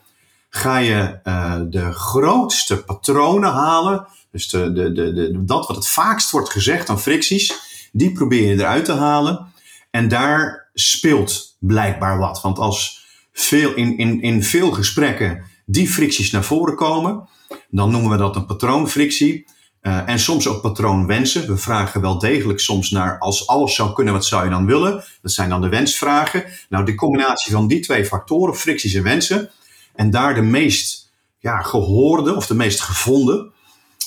ga 0.49 0.77
je 0.77 1.19
uh, 1.23 1.61
de 1.69 1.93
grootste 1.93 2.83
patronen 2.83 3.51
halen. 3.51 4.07
Dus 4.31 4.47
de, 4.47 4.73
de, 4.73 4.91
de, 4.91 5.13
de, 5.13 5.43
dat 5.45 5.67
wat 5.67 5.75
het 5.75 5.87
vaakst 5.87 6.31
wordt 6.31 6.49
gezegd 6.49 6.89
aan 6.89 7.01
fricties, 7.01 7.53
die 7.91 8.11
probeer 8.11 8.47
je 8.47 8.53
eruit 8.53 8.85
te 8.85 8.93
halen. 8.93 9.53
En 9.91 10.07
daar 10.07 10.69
speelt 10.73 11.55
blijkbaar 11.59 12.17
wat. 12.17 12.41
Want 12.41 12.59
als 12.59 13.05
veel, 13.33 13.73
in, 13.73 13.97
in, 13.97 14.21
in 14.21 14.43
veel 14.43 14.71
gesprekken 14.71 15.43
die 15.69 15.89
fricties 15.89 16.31
naar 16.31 16.43
voren 16.43 16.75
komen, 16.75 17.27
dan 17.69 17.91
noemen 17.91 18.11
we 18.11 18.17
dat 18.17 18.35
een 18.35 18.45
patroonfrictie. 18.45 19.45
Uh, 19.81 20.09
en 20.09 20.19
soms 20.19 20.47
ook 20.47 20.61
patroonwensen. 20.61 21.47
We 21.47 21.57
vragen 21.57 22.01
wel 22.01 22.19
degelijk 22.19 22.59
soms 22.59 22.91
naar 22.91 23.19
als 23.19 23.47
alles 23.47 23.75
zou 23.75 23.93
kunnen, 23.93 24.13
wat 24.13 24.25
zou 24.25 24.43
je 24.43 24.49
dan 24.49 24.65
willen? 24.65 25.03
Dat 25.21 25.31
zijn 25.31 25.49
dan 25.49 25.61
de 25.61 25.69
wensvragen. 25.69 26.43
Nou, 26.69 26.85
de 26.85 26.95
combinatie 26.95 27.51
van 27.51 27.67
die 27.67 27.79
twee 27.79 28.05
factoren, 28.05 28.55
fricties 28.55 28.93
en 28.93 29.03
wensen, 29.03 29.49
en 29.95 30.09
daar 30.09 30.35
de 30.35 30.41
meest 30.41 31.11
ja, 31.39 31.61
gehoorde 31.61 32.35
of 32.35 32.47
de 32.47 32.55
meest 32.55 32.79
gevonden, 32.79 33.51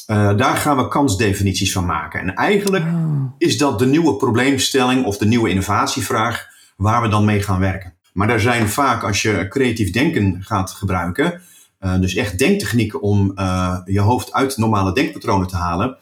uh, 0.06 0.36
daar 0.36 0.56
gaan 0.56 0.76
we 0.76 0.88
kansdefinities 0.88 1.72
van 1.72 1.86
maken. 1.86 2.20
En 2.20 2.34
eigenlijk 2.34 2.84
oh. 2.84 3.32
is 3.38 3.58
dat 3.58 3.78
de 3.78 3.86
nieuwe 3.86 4.16
probleemstelling 4.16 5.04
of 5.04 5.18
de 5.18 5.26
nieuwe 5.26 5.48
innovatievraag 5.48 6.46
waar 6.76 7.02
we 7.02 7.08
dan 7.08 7.24
mee 7.24 7.42
gaan 7.42 7.60
werken. 7.60 7.94
Maar 8.12 8.26
daar 8.26 8.40
zijn 8.40 8.68
vaak, 8.68 9.02
als 9.02 9.22
je 9.22 9.46
creatief 9.48 9.90
denken 9.90 10.42
gaat 10.42 10.70
gebruiken, 10.70 11.42
uh, 11.80 12.00
dus 12.00 12.14
echt 12.14 12.38
denktechnieken 12.38 13.00
om 13.00 13.32
uh, 13.34 13.78
je 13.84 14.00
hoofd 14.00 14.32
uit 14.32 14.56
normale 14.56 14.92
denkpatronen 14.92 15.48
te 15.48 15.56
halen, 15.56 15.96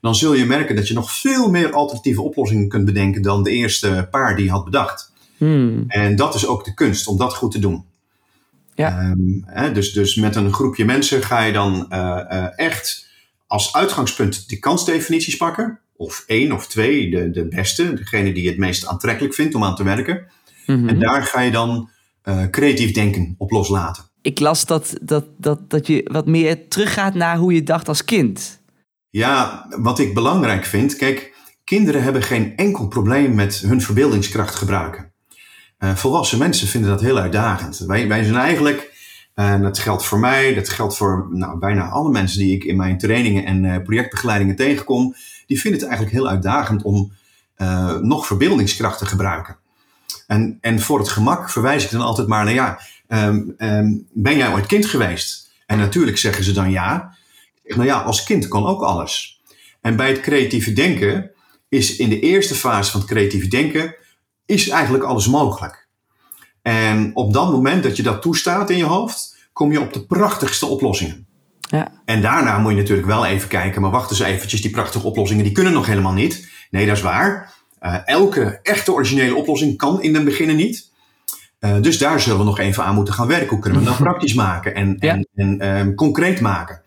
dan 0.00 0.14
zul 0.14 0.34
je 0.34 0.44
merken 0.44 0.76
dat 0.76 0.88
je 0.88 0.94
nog 0.94 1.12
veel 1.12 1.50
meer 1.50 1.72
alternatieve 1.72 2.22
oplossingen 2.22 2.68
kunt 2.68 2.84
bedenken 2.84 3.22
dan 3.22 3.42
de 3.42 3.50
eerste 3.50 4.08
paar 4.10 4.36
die 4.36 4.44
je 4.44 4.50
had 4.50 4.64
bedacht. 4.64 5.12
Hmm. 5.36 5.84
En 5.88 6.16
dat 6.16 6.34
is 6.34 6.46
ook 6.46 6.64
de 6.64 6.74
kunst, 6.74 7.06
om 7.06 7.16
dat 7.18 7.34
goed 7.34 7.52
te 7.52 7.58
doen. 7.58 7.84
Ja. 8.74 9.10
Um, 9.10 9.42
hè, 9.46 9.72
dus, 9.72 9.92
dus 9.92 10.14
met 10.14 10.36
een 10.36 10.52
groepje 10.52 10.84
mensen 10.84 11.22
ga 11.22 11.42
je 11.42 11.52
dan 11.52 11.86
uh, 11.90 12.58
echt 12.58 13.06
als 13.46 13.74
uitgangspunt 13.74 14.48
die 14.48 14.58
kansdefinities 14.58 15.36
pakken. 15.36 15.78
Of 15.96 16.24
één 16.26 16.52
of 16.52 16.66
twee, 16.66 17.10
de, 17.10 17.30
de 17.30 17.48
beste, 17.48 17.94
degene 17.94 18.32
die 18.32 18.42
je 18.42 18.48
het 18.48 18.58
meest 18.58 18.86
aantrekkelijk 18.86 19.34
vindt 19.34 19.54
om 19.54 19.64
aan 19.64 19.76
te 19.76 19.84
werken. 19.84 20.26
Mm-hmm. 20.66 20.88
En 20.88 20.98
daar 20.98 21.22
ga 21.22 21.40
je 21.40 21.50
dan 21.50 21.90
creatief 22.50 22.92
denken 22.92 23.34
op 23.38 23.50
loslaten 23.50 24.04
ik 24.26 24.40
las 24.40 24.64
dat, 24.64 24.94
dat, 25.02 25.24
dat, 25.38 25.70
dat 25.70 25.86
je 25.86 26.08
wat 26.12 26.26
meer 26.26 26.68
teruggaat 26.68 27.14
naar 27.14 27.36
hoe 27.36 27.54
je 27.54 27.62
dacht 27.62 27.88
als 27.88 28.04
kind. 28.04 28.60
Ja, 29.10 29.66
wat 29.68 29.98
ik 29.98 30.14
belangrijk 30.14 30.64
vind, 30.64 30.96
kijk, 30.96 31.34
kinderen 31.64 32.02
hebben 32.02 32.22
geen 32.22 32.56
enkel 32.56 32.88
probleem 32.88 33.34
met 33.34 33.58
hun 33.58 33.80
verbeeldingskracht 33.80 34.54
gebruiken. 34.54 35.12
Uh, 35.78 35.94
volwassen 35.94 36.38
mensen 36.38 36.68
vinden 36.68 36.90
dat 36.90 37.00
heel 37.00 37.18
uitdagend. 37.18 37.78
Wij, 37.78 38.08
wij 38.08 38.24
zijn 38.24 38.36
eigenlijk, 38.36 38.94
en 39.34 39.62
dat 39.62 39.78
geldt 39.78 40.04
voor 40.04 40.18
mij, 40.18 40.54
dat 40.54 40.68
geldt 40.68 40.96
voor 40.96 41.28
nou, 41.30 41.58
bijna 41.58 41.88
alle 41.88 42.10
mensen 42.10 42.38
die 42.38 42.54
ik 42.54 42.64
in 42.64 42.76
mijn 42.76 42.98
trainingen 42.98 43.44
en 43.44 43.64
uh, 43.64 43.82
projectbegeleidingen 43.82 44.56
tegenkom, 44.56 45.14
die 45.46 45.60
vinden 45.60 45.80
het 45.80 45.88
eigenlijk 45.88 46.18
heel 46.18 46.28
uitdagend 46.28 46.82
om 46.82 47.12
nog 48.00 48.26
verbeeldingskracht 48.26 48.98
te 48.98 49.06
gebruiken. 49.06 49.56
En, 50.26 50.58
en 50.60 50.80
voor 50.80 50.98
het 50.98 51.08
gemak 51.08 51.50
verwijs 51.50 51.84
ik 51.84 51.90
dan 51.90 52.00
altijd 52.00 52.28
maar 52.28 52.44
naar 52.44 52.54
ja, 52.54 52.80
um, 53.08 53.54
um, 53.58 54.06
ben 54.12 54.36
jij 54.36 54.52
ooit 54.52 54.66
kind 54.66 54.86
geweest? 54.86 55.50
En 55.66 55.78
natuurlijk 55.78 56.18
zeggen 56.18 56.44
ze 56.44 56.52
dan 56.52 56.70
ja. 56.70 57.14
Nou 57.64 57.84
ja, 57.84 58.00
als 58.00 58.24
kind 58.24 58.48
kan 58.48 58.66
ook 58.66 58.82
alles. 58.82 59.40
En 59.80 59.96
bij 59.96 60.08
het 60.08 60.20
creatieve 60.20 60.72
denken 60.72 61.30
is 61.68 61.96
in 61.96 62.08
de 62.08 62.20
eerste 62.20 62.54
fase 62.54 62.90
van 62.90 63.00
het 63.00 63.08
creatieve 63.08 63.48
denken 63.48 63.94
is 64.46 64.68
eigenlijk 64.68 65.04
alles 65.04 65.28
mogelijk. 65.28 65.88
En 66.62 67.10
op 67.14 67.32
dat 67.32 67.50
moment 67.50 67.82
dat 67.82 67.96
je 67.96 68.02
dat 68.02 68.22
toestaat 68.22 68.70
in 68.70 68.76
je 68.76 68.84
hoofd, 68.84 69.36
kom 69.52 69.72
je 69.72 69.80
op 69.80 69.92
de 69.92 70.06
prachtigste 70.06 70.66
oplossingen. 70.66 71.26
Ja. 71.60 71.92
En 72.04 72.22
daarna 72.22 72.58
moet 72.58 72.70
je 72.70 72.76
natuurlijk 72.76 73.06
wel 73.06 73.26
even 73.26 73.48
kijken, 73.48 73.80
maar 73.80 73.90
wacht 73.90 74.10
eens 74.10 74.20
eventjes, 74.20 74.62
die 74.62 74.70
prachtige 74.70 75.06
oplossingen 75.06 75.44
die 75.44 75.52
kunnen 75.52 75.72
nog 75.72 75.86
helemaal 75.86 76.12
niet. 76.12 76.48
Nee, 76.70 76.86
dat 76.86 76.96
is 76.96 77.02
waar. 77.02 77.54
Uh, 77.80 77.96
elke 78.04 78.60
echte 78.62 78.92
originele 78.92 79.34
oplossing 79.34 79.76
kan 79.76 80.02
in 80.02 80.12
den 80.12 80.24
beginnen 80.24 80.56
niet. 80.56 80.90
Uh, 81.60 81.80
dus 81.80 81.98
daar 81.98 82.20
zullen 82.20 82.38
we 82.38 82.44
nog 82.44 82.58
even 82.58 82.84
aan 82.84 82.94
moeten 82.94 83.14
gaan 83.14 83.26
werken. 83.26 83.48
Hoe 83.48 83.58
kunnen 83.58 83.80
we 83.80 83.86
dat 83.86 83.96
praktisch 84.08 84.34
maken 84.34 84.74
en, 84.74 84.96
ja. 85.00 85.12
en, 85.12 85.28
en 85.34 85.78
um, 85.78 85.94
concreet 85.94 86.40
maken? 86.40 86.82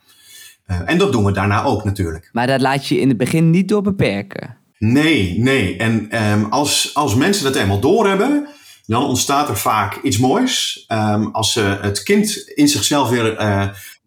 Uh, 0.68 0.78
en 0.86 0.98
dat 0.98 1.12
doen 1.12 1.26
we 1.26 1.32
daarna 1.32 1.64
ook 1.64 1.84
natuurlijk. 1.84 2.30
Maar 2.32 2.48
dat 2.48 2.62
laat 2.62 2.88
je 2.88 3.00
in 3.00 3.08
het 3.08 3.18
begin 3.18 3.50
niet 3.50 3.68
door 3.68 3.82
beperken. 3.82 4.58
Nee, 4.78 5.40
nee. 5.40 5.78
En 5.78 6.24
um, 6.32 6.46
als, 6.46 6.92
als 6.94 7.16
mensen 7.16 7.44
dat 7.44 7.56
eenmaal 7.56 7.80
doorhebben, 7.80 8.48
dan 8.86 9.04
ontstaat 9.04 9.50
er 9.50 9.58
vaak 9.58 10.02
iets 10.04 10.18
moois. 10.18 10.86
Um, 10.88 11.30
als 11.32 11.54
ze 11.54 11.78
het 11.82 12.04
kind 12.04 12.38
in 12.56 12.68
zichzelf 12.68 13.10
weer 13.10 13.36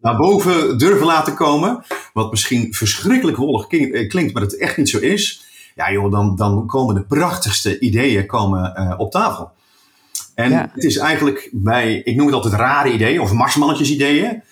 naar 0.01 0.17
boven 0.17 0.77
durven 0.77 1.05
laten 1.05 1.35
komen, 1.35 1.83
wat 2.13 2.31
misschien 2.31 2.73
verschrikkelijk 2.73 3.37
wollig 3.37 3.67
klinkt, 4.07 4.33
maar 4.33 4.41
het 4.41 4.57
echt 4.57 4.77
niet 4.77 4.89
zo 4.89 4.97
is. 4.97 5.42
Ja, 5.75 5.91
joh, 5.91 6.11
dan, 6.11 6.35
dan 6.35 6.67
komen 6.67 6.95
de 6.95 7.03
prachtigste 7.03 7.79
ideeën 7.79 8.25
komen, 8.25 8.73
uh, 8.77 8.93
op 8.97 9.11
tafel. 9.11 9.51
En 10.35 10.51
het 10.51 10.83
is 10.83 10.97
eigenlijk 10.97 11.49
bij, 11.51 11.95
ik 11.95 12.15
noem 12.15 12.25
het 12.25 12.35
altijd 12.35 12.53
rare 12.53 12.93
ideeën 12.93 13.21
of 13.21 13.31
marsmannetjes 13.31 13.91
ideeën. 13.91 14.43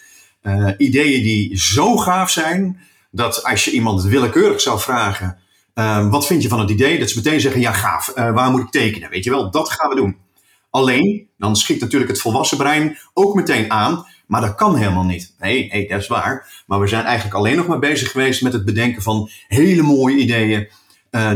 Uh, 0.43 0.69
ideeën 0.77 1.23
die 1.23 1.57
zo 1.57 1.97
gaaf 1.97 2.29
zijn 2.29 2.79
dat 3.11 3.43
als 3.43 3.65
je 3.65 3.71
iemand 3.71 4.03
willekeurig 4.03 4.61
zou 4.61 4.79
vragen: 4.79 5.37
uh, 5.75 6.09
wat 6.09 6.25
vind 6.25 6.41
je 6.41 6.49
van 6.49 6.59
het 6.59 6.69
idee? 6.69 6.99
Dat 6.99 7.09
ze 7.09 7.17
meteen 7.17 7.41
zeggen: 7.41 7.61
ja, 7.61 7.71
gaaf, 7.71 8.11
uh, 8.15 8.33
waar 8.33 8.51
moet 8.51 8.61
ik 8.61 8.69
tekenen? 8.69 9.09
Weet 9.09 9.23
je 9.23 9.29
wel, 9.29 9.51
dat 9.51 9.71
gaan 9.71 9.89
we 9.89 9.95
doen. 9.95 10.17
Alleen, 10.69 11.27
dan 11.37 11.55
schiet 11.55 11.81
natuurlijk 11.81 12.11
het 12.11 12.21
volwassen 12.21 12.57
brein 12.57 12.97
ook 13.13 13.35
meteen 13.35 13.71
aan, 13.71 14.05
maar 14.27 14.41
dat 14.41 14.55
kan 14.55 14.75
helemaal 14.75 15.03
niet. 15.03 15.35
Nee, 15.39 15.69
nee, 15.71 15.87
dat 15.87 16.01
is 16.01 16.07
waar. 16.07 16.63
Maar 16.65 16.79
we 16.79 16.87
zijn 16.87 17.03
eigenlijk 17.03 17.35
alleen 17.35 17.55
nog 17.55 17.67
maar 17.67 17.79
bezig 17.79 18.11
geweest 18.11 18.41
met 18.41 18.53
het 18.53 18.65
bedenken 18.65 19.01
van 19.01 19.29
hele 19.47 19.81
mooie 19.81 20.17
ideeën, 20.17 20.67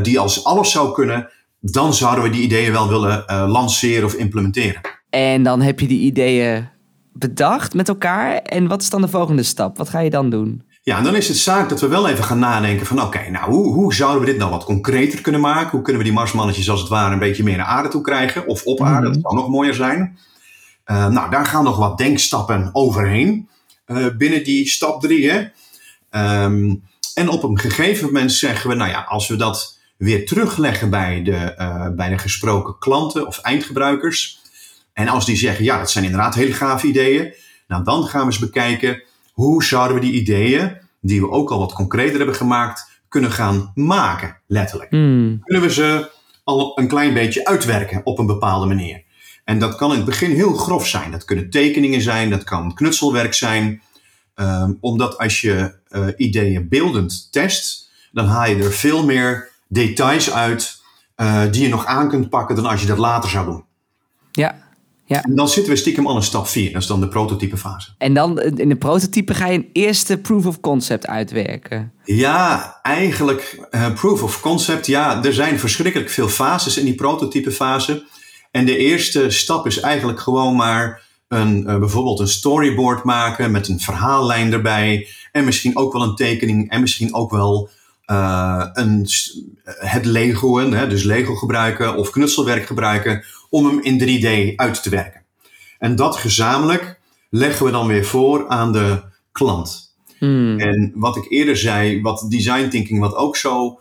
die 0.01 0.19
als 0.19 0.43
alles 0.43 0.71
zou 0.71 0.93
kunnen, 0.93 1.29
dan 1.59 1.93
zouden 1.93 2.23
we 2.23 2.29
die 2.29 2.41
ideeën 2.41 2.71
wel 2.71 2.87
willen 2.87 3.23
uh, 3.27 3.45
lanceren 3.47 4.05
of 4.05 4.13
implementeren. 4.13 4.81
En 5.09 5.43
dan 5.43 5.61
heb 5.61 5.79
je 5.79 5.87
die 5.87 5.99
ideeën 5.99 6.69
bedacht 7.13 7.73
met 7.73 7.87
elkaar. 7.87 8.35
En 8.35 8.67
wat 8.67 8.81
is 8.81 8.89
dan 8.89 9.01
de 9.01 9.07
volgende 9.07 9.43
stap? 9.43 9.77
Wat 9.77 9.89
ga 9.89 9.99
je 9.99 10.09
dan 10.09 10.29
doen? 10.29 10.63
Ja, 10.83 10.97
en 10.97 11.03
dan 11.03 11.15
is 11.15 11.27
het 11.27 11.37
zaak 11.37 11.69
dat 11.69 11.81
we 11.81 11.87
wel 11.87 12.07
even 12.07 12.23
gaan 12.23 12.39
nadenken 12.39 12.85
van 12.85 13.01
oké, 13.01 13.29
nou 13.29 13.51
hoe, 13.51 13.73
hoe 13.73 13.93
zouden 13.93 14.21
we 14.21 14.25
dit 14.25 14.37
nou 14.37 14.51
wat 14.51 14.63
concreter 14.63 15.21
kunnen 15.21 15.41
maken? 15.41 15.71
Hoe 15.71 15.81
kunnen 15.81 16.01
we 16.01 16.07
die 16.07 16.17
marsmannetjes 16.17 16.69
als 16.69 16.79
het 16.79 16.89
ware 16.89 17.13
een 17.13 17.19
beetje 17.19 17.43
meer 17.43 17.57
naar 17.57 17.65
aarde 17.65 17.89
toe 17.89 18.01
krijgen? 18.01 18.47
Of 18.47 18.63
op 18.63 18.81
aarde, 18.81 19.07
mm 19.07 19.13
dat 19.13 19.21
zou 19.21 19.35
nog 19.35 19.49
mooier 19.49 19.73
zijn. 19.73 20.17
Uh, 20.85 21.07
nou, 21.07 21.31
daar 21.31 21.45
gaan 21.45 21.63
nog 21.63 21.77
wat 21.77 21.97
denkstappen 21.97 22.69
overheen 22.73 23.49
uh, 23.87 24.05
binnen 24.17 24.43
die 24.43 24.67
stap 24.67 25.01
drie. 25.01 25.31
Hè? 25.31 25.43
Um, 26.43 26.83
en 27.15 27.29
op 27.29 27.43
een 27.43 27.59
gegeven 27.59 28.05
moment 28.05 28.31
zeggen 28.31 28.69
we, 28.69 28.75
nou 28.75 28.89
ja, 28.89 29.01
als 29.01 29.27
we 29.27 29.35
dat 29.35 29.79
weer 29.97 30.25
terugleggen 30.25 30.89
bij 30.89 31.23
de, 31.23 31.55
uh, 31.57 31.87
bij 31.89 32.09
de 32.09 32.17
gesproken 32.17 32.77
klanten 32.79 33.27
of 33.27 33.39
eindgebruikers. 33.39 34.39
En 34.93 35.07
als 35.07 35.25
die 35.25 35.35
zeggen, 35.35 35.63
ja, 35.63 35.77
dat 35.77 35.91
zijn 35.91 36.05
inderdaad 36.05 36.35
hele 36.35 36.53
gave 36.53 36.87
ideeën, 36.87 37.33
nou 37.67 37.83
dan 37.83 38.03
gaan 38.03 38.19
we 38.19 38.25
eens 38.25 38.39
bekijken 38.39 39.03
hoe 39.31 39.63
zouden 39.63 39.95
we 39.95 40.01
die 40.01 40.13
ideeën, 40.13 40.77
die 41.01 41.21
we 41.21 41.29
ook 41.29 41.51
al 41.51 41.59
wat 41.59 41.73
concreter 41.73 42.17
hebben 42.17 42.35
gemaakt, 42.35 42.89
kunnen 43.09 43.31
gaan 43.31 43.71
maken, 43.75 44.37
letterlijk. 44.47 44.91
Mm. 44.91 45.39
Kunnen 45.43 45.63
we 45.63 45.73
ze 45.73 46.11
al 46.43 46.79
een 46.79 46.87
klein 46.87 47.13
beetje 47.13 47.45
uitwerken 47.45 48.01
op 48.03 48.19
een 48.19 48.25
bepaalde 48.25 48.65
manier. 48.65 49.03
En 49.43 49.59
dat 49.59 49.75
kan 49.75 49.89
in 49.91 49.95
het 49.95 50.05
begin 50.05 50.31
heel 50.31 50.53
grof 50.53 50.87
zijn. 50.87 51.11
Dat 51.11 51.25
kunnen 51.25 51.49
tekeningen 51.49 52.01
zijn, 52.01 52.29
dat 52.29 52.43
kan 52.43 52.73
knutselwerk 52.73 53.33
zijn. 53.33 53.81
Um, 54.35 54.77
omdat 54.81 55.17
als 55.17 55.41
je 55.41 55.73
uh, 55.89 56.07
ideeën 56.17 56.67
beeldend 56.69 57.31
test, 57.31 57.89
dan 58.11 58.25
haal 58.25 58.49
je 58.49 58.63
er 58.63 58.71
veel 58.71 59.05
meer 59.05 59.49
details 59.67 60.31
uit 60.31 60.81
uh, 61.17 61.41
die 61.51 61.61
je 61.61 61.69
nog 61.69 61.85
aan 61.85 62.09
kunt 62.09 62.29
pakken 62.29 62.55
dan 62.55 62.65
als 62.65 62.81
je 62.81 62.87
dat 62.87 62.97
later 62.97 63.29
zou 63.29 63.45
doen. 63.45 63.63
Ja. 64.31 64.63
Ja. 65.07 65.23
En 65.23 65.35
dan 65.35 65.49
zitten 65.49 65.73
we 65.73 65.79
stiekem 65.79 66.07
al 66.07 66.15
in 66.15 66.23
stap 66.23 66.47
4. 66.47 66.71
Dat 66.71 66.81
is 66.81 66.87
dan 66.87 66.99
de 66.99 67.07
prototype 67.07 67.57
fase. 67.57 67.89
En 67.97 68.13
dan 68.13 68.41
in 68.41 68.69
de 68.69 68.75
prototype 68.75 69.33
ga 69.33 69.47
je 69.47 69.57
een 69.57 69.69
eerste 69.73 70.17
proof 70.17 70.45
of 70.45 70.59
concept 70.59 71.07
uitwerken. 71.07 71.91
Ja, 72.03 72.79
eigenlijk 72.81 73.67
uh, 73.71 73.93
proof 73.93 74.23
of 74.23 74.41
concept. 74.41 74.85
Ja, 74.85 75.23
er 75.23 75.33
zijn 75.33 75.59
verschrikkelijk 75.59 76.09
veel 76.09 76.27
fases 76.27 76.77
in 76.77 76.85
die 76.85 76.95
prototype 76.95 77.51
fase. 77.51 78.05
En 78.51 78.65
de 78.65 78.77
eerste 78.77 79.29
stap 79.29 79.65
is 79.65 79.79
eigenlijk 79.79 80.19
gewoon 80.19 80.55
maar 80.55 81.01
een, 81.27 81.61
uh, 81.61 81.79
bijvoorbeeld 81.79 82.19
een 82.19 82.27
storyboard 82.27 83.03
maken 83.03 83.51
met 83.51 83.67
een 83.67 83.79
verhaallijn 83.79 84.53
erbij. 84.53 85.07
En 85.31 85.45
misschien 85.45 85.77
ook 85.77 85.93
wel 85.93 86.01
een 86.01 86.15
tekening 86.15 86.69
en 86.69 86.81
misschien 86.81 87.13
ook 87.13 87.31
wel 87.31 87.69
uh, 88.07 88.65
een, 88.73 89.07
het 89.63 90.05
Legoen, 90.05 90.71
hè, 90.71 90.87
dus 90.87 91.03
Lego 91.03 91.35
gebruiken 91.35 91.95
of 91.95 92.09
knutselwerk 92.09 92.65
gebruiken 92.65 93.23
om 93.49 93.65
hem 93.65 93.79
in 93.81 93.99
3D 93.99 94.55
uit 94.55 94.83
te 94.83 94.89
werken. 94.89 95.23
En 95.79 95.95
dat 95.95 96.15
gezamenlijk 96.15 96.99
leggen 97.29 97.65
we 97.65 97.71
dan 97.71 97.87
weer 97.87 98.05
voor 98.05 98.47
aan 98.47 98.71
de 98.71 99.01
klant. 99.31 99.95
Hmm. 100.17 100.59
En 100.59 100.91
wat 100.95 101.17
ik 101.17 101.29
eerder 101.29 101.57
zei, 101.57 102.01
wat 102.01 102.25
design 102.29 102.67
thinking 102.69 102.99
wat 102.99 103.15
ook 103.15 103.37
zo 103.37 103.79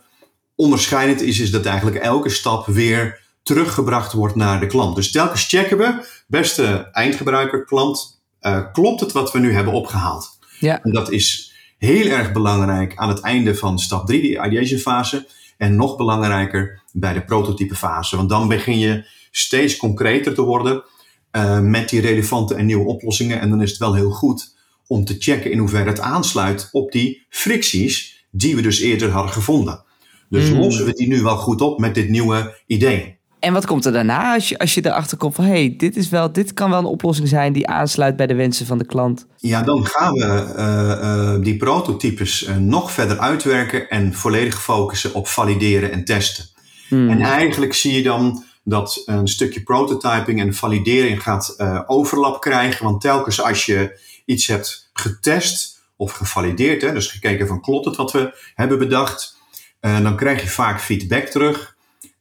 onderscheidend 0.55 1.21
is, 1.21 1.39
is 1.39 1.51
dat 1.51 1.65
eigenlijk 1.65 1.97
elke 1.97 2.29
stap 2.29 2.65
weer 2.65 3.24
teruggebracht 3.45 4.13
wordt 4.13 4.35
naar 4.35 4.59
de 4.59 4.67
klant. 4.67 4.95
Dus 4.95 5.11
telkens 5.11 5.47
checken 5.47 5.77
we, 5.77 6.05
beste 6.27 6.89
eindgebruiker, 6.91 7.65
klant, 7.65 8.21
uh, 8.41 8.71
klopt 8.71 8.99
het 8.99 9.11
wat 9.11 9.31
we 9.31 9.39
nu 9.39 9.53
hebben 9.53 9.73
opgehaald? 9.73 10.39
Ja. 10.59 10.83
En 10.83 10.91
dat 10.91 11.11
is 11.11 11.53
heel 11.77 12.05
erg 12.05 12.31
belangrijk 12.31 12.95
aan 12.95 13.09
het 13.09 13.19
einde 13.19 13.55
van 13.55 13.79
stap 13.79 14.07
3, 14.07 14.21
die 14.21 14.45
ideation 14.45 14.79
fase. 14.79 15.27
En 15.57 15.75
nog 15.75 15.95
belangrijker 15.95 16.81
bij 16.91 17.13
de 17.13 17.25
prototype 17.25 17.75
fase. 17.75 18.15
Want 18.15 18.29
dan 18.29 18.47
begin 18.47 18.79
je 18.79 19.05
steeds 19.31 19.77
concreter 19.77 20.33
te 20.33 20.41
worden 20.41 20.83
uh, 21.31 21.59
met 21.59 21.89
die 21.89 22.01
relevante 22.01 22.55
en 22.55 22.65
nieuwe 22.65 22.85
oplossingen. 22.85 23.39
En 23.39 23.49
dan 23.49 23.61
is 23.61 23.69
het 23.69 23.79
wel 23.79 23.93
heel 23.93 24.11
goed 24.11 24.55
om 24.87 25.05
te 25.05 25.15
checken 25.19 25.51
in 25.51 25.57
hoeverre 25.57 25.89
het 25.89 25.99
aansluit 25.99 26.69
op 26.71 26.91
die 26.91 27.25
fricties 27.29 28.25
die 28.31 28.55
we 28.55 28.61
dus 28.61 28.79
eerder 28.79 29.09
hadden 29.09 29.33
gevonden. 29.33 29.83
Dus 30.29 30.49
Hmm. 30.49 30.59
lossen 30.59 30.85
we 30.85 30.93
die 30.93 31.07
nu 31.07 31.21
wel 31.21 31.37
goed 31.37 31.61
op 31.61 31.79
met 31.79 31.95
dit 31.95 32.09
nieuwe 32.09 32.61
idee. 32.67 33.14
En 33.45 33.53
wat 33.53 33.65
komt 33.65 33.85
er 33.85 33.91
daarna 33.91 34.33
als 34.33 34.49
je, 34.49 34.57
als 34.57 34.73
je 34.73 34.85
erachter 34.85 35.17
komt 35.17 35.35
van... 35.35 35.43
hé, 35.43 35.51
hey, 35.51 35.73
dit, 35.77 35.95
is 35.95 36.09
wel, 36.09 36.31
dit 36.31 36.53
kan 36.53 36.69
wel 36.69 36.79
een 36.79 36.85
oplossing 36.85 37.27
zijn 37.27 37.53
die 37.53 37.67
aansluit 37.67 38.15
bij 38.15 38.27
de 38.27 38.35
wensen 38.35 38.65
van 38.65 38.77
de 38.77 38.85
klant? 38.85 39.25
Ja, 39.37 39.61
dan 39.61 39.85
gaan 39.85 40.13
we 40.13 40.53
eh, 40.55 40.91
eh, 40.91 41.41
die 41.41 41.57
prototypes 41.57 42.43
eh, 42.43 42.55
nog 42.55 42.91
verder 42.91 43.19
uitwerken 43.19 43.89
en 43.89 44.13
volledig 44.13 44.61
focussen 44.61 45.13
op 45.13 45.27
valideren 45.27 45.91
en 45.91 46.05
testen. 46.05 46.45
Hmm. 46.87 47.09
En 47.09 47.21
eigenlijk 47.21 47.73
zie 47.73 47.93
je 47.93 48.03
dan 48.03 48.43
dat 48.63 49.01
een 49.05 49.27
stukje 49.27 49.63
prototyping 49.63 50.39
en 50.39 50.53
validering 50.53 51.23
gaat 51.23 51.55
overlap 51.87 52.41
krijgen. 52.41 52.85
Want 52.85 53.01
telkens 53.01 53.41
als 53.41 53.65
je 53.65 53.99
iets 54.25 54.47
hebt 54.47 54.89
getest 54.93 55.81
of 55.95 56.11
gevalideerd, 56.11 56.81
hè, 56.81 56.93
dus 56.93 57.07
gekeken 57.07 57.47
van 57.47 57.61
klopt 57.61 57.85
het 57.85 57.95
wat 57.95 58.11
we 58.11 58.37
hebben 58.55 58.79
bedacht, 58.79 59.37
dan 59.79 60.15
krijg 60.15 60.41
je 60.41 60.49
vaak 60.49 60.81
feedback 60.81 61.25
terug 61.25 61.74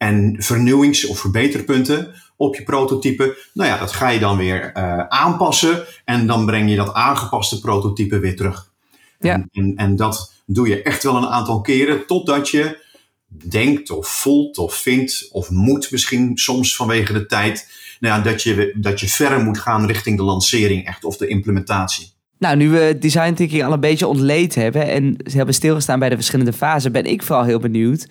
en 0.04 0.36
vernieuwings- 0.38 1.06
of 1.06 1.18
verbeterpunten 1.18 2.14
op 2.36 2.54
je 2.54 2.62
prototype. 2.62 3.36
Nou 3.52 3.68
ja, 3.68 3.78
dat 3.78 3.92
ga 3.92 4.08
je 4.08 4.18
dan 4.18 4.36
weer 4.36 4.72
eh, 4.72 4.98
aanpassen 5.08 5.84
en 6.04 6.26
dan 6.26 6.46
breng 6.46 6.70
je 6.70 6.76
dat 6.76 6.92
aangepaste 6.92 7.60
prototype 7.60 8.18
weer 8.18 8.36
terug. 8.36 8.72
Ja. 9.18 9.34
En, 9.34 9.48
en, 9.52 9.72
en 9.76 9.96
dat 9.96 10.32
doe 10.46 10.68
je 10.68 10.82
echt 10.82 11.02
wel 11.02 11.16
een 11.16 11.26
aantal 11.26 11.60
keren 11.60 12.06
totdat 12.06 12.48
je 12.48 12.82
denkt 13.28 13.90
of 13.90 14.08
voelt 14.08 14.58
of 14.58 14.74
vindt 14.74 15.28
of 15.32 15.50
moet 15.50 15.90
misschien 15.90 16.36
soms 16.36 16.76
vanwege 16.76 17.12
de 17.12 17.26
tijd, 17.26 17.68
nou 18.00 18.16
ja, 18.16 18.30
dat, 18.30 18.42
je, 18.42 18.74
dat 18.76 19.00
je 19.00 19.08
verder 19.08 19.40
moet 19.40 19.58
gaan 19.58 19.86
richting 19.86 20.16
de 20.16 20.22
lancering 20.22 20.86
echt 20.86 21.04
of 21.04 21.16
de 21.16 21.26
implementatie. 21.26 22.12
Nou, 22.38 22.56
nu 22.56 22.68
we 22.68 22.96
design 22.98 23.34
thinking 23.34 23.64
al 23.64 23.72
een 23.72 23.80
beetje 23.80 24.06
ontleed 24.06 24.54
hebben... 24.54 24.88
en 24.88 25.16
ze 25.30 25.36
hebben 25.36 25.54
stilgestaan 25.54 25.98
bij 25.98 26.08
de 26.08 26.14
verschillende 26.14 26.52
fasen... 26.52 26.92
ben 26.92 27.04
ik 27.04 27.22
vooral 27.22 27.44
heel 27.44 27.58
benieuwd 27.58 28.06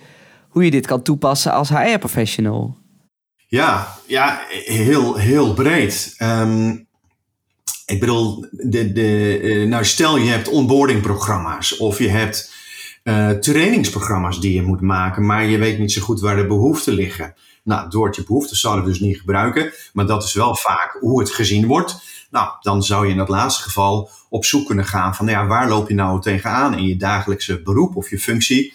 hoe 0.53 0.63
je 0.65 0.71
dit 0.71 0.87
kan 0.87 1.01
toepassen 1.01 1.51
als 1.51 1.69
HR-professional. 1.69 2.77
Ja, 3.47 3.97
ja 4.07 4.41
heel, 4.49 5.15
heel 5.15 5.53
breed. 5.53 6.13
Ehm, 6.17 6.69
ik 7.85 7.99
bedoel, 7.99 8.45
de, 8.51 8.91
de, 8.91 9.39
eh, 9.39 9.67
nou 9.67 9.85
stel 9.85 10.17
je 10.17 10.29
hebt 10.29 10.49
onboardingprogramma's 10.49 11.77
of 11.77 11.97
je 11.97 12.09
hebt 12.09 12.53
eh, 13.03 13.29
trainingsprogramma's 13.29 14.39
die 14.39 14.53
je 14.53 14.61
moet 14.61 14.81
maken, 14.81 15.25
maar 15.25 15.45
je 15.45 15.57
weet 15.57 15.79
niet 15.79 15.91
zo 15.91 16.01
goed 16.01 16.19
waar 16.19 16.35
de 16.35 16.47
behoeften 16.47 16.93
liggen. 16.93 17.33
Nou, 17.63 17.89
door 17.89 18.09
je 18.15 18.23
behoeften 18.23 18.57
zouden 18.57 18.83
we 18.83 18.89
dus 18.89 18.99
niet 18.99 19.19
gebruiken, 19.19 19.73
maar 19.93 20.05
dat 20.05 20.23
is 20.23 20.33
wel 20.33 20.55
vaak 20.55 20.97
hoe 20.99 21.19
het 21.19 21.31
gezien 21.31 21.67
wordt. 21.67 22.01
Nou, 22.31 22.49
dan 22.61 22.83
zou 22.83 23.05
je 23.05 23.11
in 23.11 23.17
dat 23.17 23.29
laatste 23.29 23.63
geval 23.63 24.09
op 24.29 24.45
zoek 24.45 24.65
kunnen 24.65 24.85
gaan 24.85 25.15
van, 25.15 25.25
nou 25.25 25.37
ja, 25.37 25.47
waar 25.47 25.69
loop 25.69 25.87
je 25.87 25.95
nou 25.95 26.21
tegenaan 26.21 26.77
in 26.77 26.85
je 26.85 26.95
dagelijkse 26.95 27.61
beroep 27.61 27.95
of 27.95 28.09
je 28.09 28.19
functie, 28.19 28.73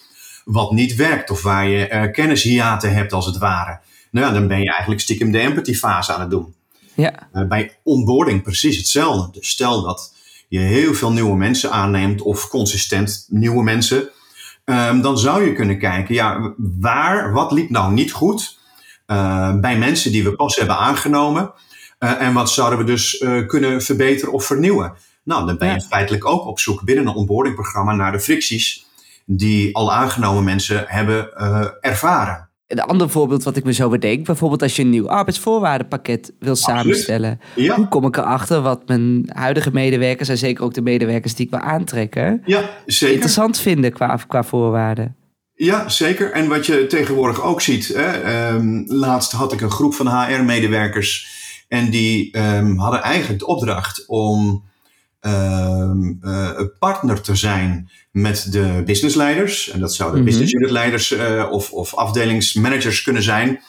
wat 0.49 0.71
niet 0.71 0.95
werkt 0.95 1.29
of 1.31 1.41
waar 1.41 1.67
je 1.67 1.89
uh, 1.89 2.11
kennishiaten 2.11 2.93
hebt 2.93 3.13
als 3.13 3.25
het 3.25 3.37
ware. 3.37 3.79
Nou 4.11 4.27
ja, 4.27 4.33
dan 4.33 4.47
ben 4.47 4.59
je 4.59 4.71
eigenlijk 4.71 5.01
stiekem 5.01 5.31
de 5.31 5.39
empathy 5.39 5.73
fase 5.73 6.13
aan 6.13 6.19
het 6.19 6.29
doen. 6.29 6.55
Ja. 6.93 7.29
Uh, 7.33 7.47
bij 7.47 7.77
onboarding 7.83 8.43
precies 8.43 8.77
hetzelfde. 8.77 9.31
Dus 9.31 9.49
stel 9.49 9.81
dat 9.81 10.13
je 10.47 10.59
heel 10.59 10.93
veel 10.93 11.11
nieuwe 11.11 11.37
mensen 11.37 11.71
aanneemt 11.71 12.21
of 12.21 12.47
consistent 12.47 13.25
nieuwe 13.29 13.63
mensen, 13.63 14.09
um, 14.65 15.01
dan 15.01 15.17
zou 15.17 15.43
je 15.43 15.53
kunnen 15.53 15.79
kijken, 15.79 16.15
ja, 16.15 16.53
waar, 16.57 17.33
wat 17.33 17.51
liep 17.51 17.69
nou 17.69 17.93
niet 17.93 18.11
goed 18.11 18.59
uh, 19.07 19.59
bij 19.59 19.77
mensen 19.77 20.11
die 20.11 20.23
we 20.23 20.35
pas 20.35 20.55
hebben 20.55 20.77
aangenomen 20.77 21.51
uh, 21.99 22.21
en 22.21 22.33
wat 22.33 22.49
zouden 22.49 22.79
we 22.79 22.85
dus 22.85 23.25
kunnen 23.47 23.81
verbeteren 23.81 24.33
of 24.33 24.45
vernieuwen. 24.45 24.93
Nou, 25.23 25.45
dan 25.45 25.57
ben 25.57 25.67
je 25.67 25.73
ja. 25.73 25.87
feitelijk 25.87 26.25
ook 26.25 26.45
op 26.45 26.59
zoek 26.59 26.83
binnen 26.83 27.07
een 27.07 27.13
onboardingprogramma 27.13 27.95
naar 27.95 28.11
de 28.11 28.19
fricties 28.19 28.87
die 29.31 29.75
al 29.75 29.93
aangenomen 29.93 30.43
mensen 30.43 30.83
hebben 30.87 31.33
ervaren. 31.81 32.49
Een 32.67 32.79
ander 32.79 33.09
voorbeeld 33.09 33.43
wat 33.43 33.55
ik 33.55 33.63
me 33.63 33.73
zo 33.73 33.89
bedenk, 33.89 34.25
bijvoorbeeld 34.25 34.61
als 34.61 34.75
je 34.75 34.81
een 34.81 34.89
nieuw 34.89 35.09
arbeidsvoorwaardenpakket 35.09 36.33
wil 36.39 36.55
samenstellen. 36.55 37.39
Ja. 37.55 37.75
Hoe 37.75 37.87
kom 37.87 38.05
ik 38.05 38.17
erachter 38.17 38.61
wat 38.61 38.87
mijn 38.87 39.29
huidige 39.33 39.71
medewerkers 39.73 40.29
en 40.29 40.37
zeker 40.37 40.63
ook 40.63 40.73
de 40.73 40.81
medewerkers 40.81 41.35
die 41.35 41.45
ik 41.45 41.51
wil 41.51 41.59
aantrekken, 41.59 42.41
ja, 42.45 42.69
zeker. 42.85 43.13
interessant 43.13 43.59
vinden 43.59 43.93
qua, 43.93 44.19
qua 44.27 44.43
voorwaarden? 44.43 45.15
Ja, 45.53 45.89
zeker. 45.89 46.31
En 46.31 46.47
wat 46.47 46.65
je 46.65 46.87
tegenwoordig 46.87 47.43
ook 47.43 47.61
ziet, 47.61 47.87
hè, 47.87 48.49
um, 48.53 48.83
laatst 48.87 49.31
had 49.31 49.53
ik 49.53 49.61
een 49.61 49.71
groep 49.71 49.93
van 49.93 50.07
HR-medewerkers 50.07 51.27
en 51.67 51.89
die 51.89 52.37
um, 52.37 52.77
hadden 52.77 53.01
eigenlijk 53.01 53.39
de 53.39 53.47
opdracht 53.47 54.03
om 54.07 54.63
um, 55.21 56.19
uh, 56.21 56.49
partner 56.79 57.21
te 57.21 57.35
zijn 57.35 57.89
met 58.11 58.51
de 58.51 58.81
businessleiders. 58.85 59.69
En 59.69 59.79
dat 59.79 59.93
zouden 59.93 60.19
mm 60.19 60.25
-hmm. 60.25 60.35
business 60.35 60.53
unitleiders 60.61 61.11
uh, 61.11 61.47
of, 61.51 61.71
of 61.71 61.95
afdelingsmanagers 61.95 63.01
kunnen 63.01 63.23
zijn. 63.23 63.59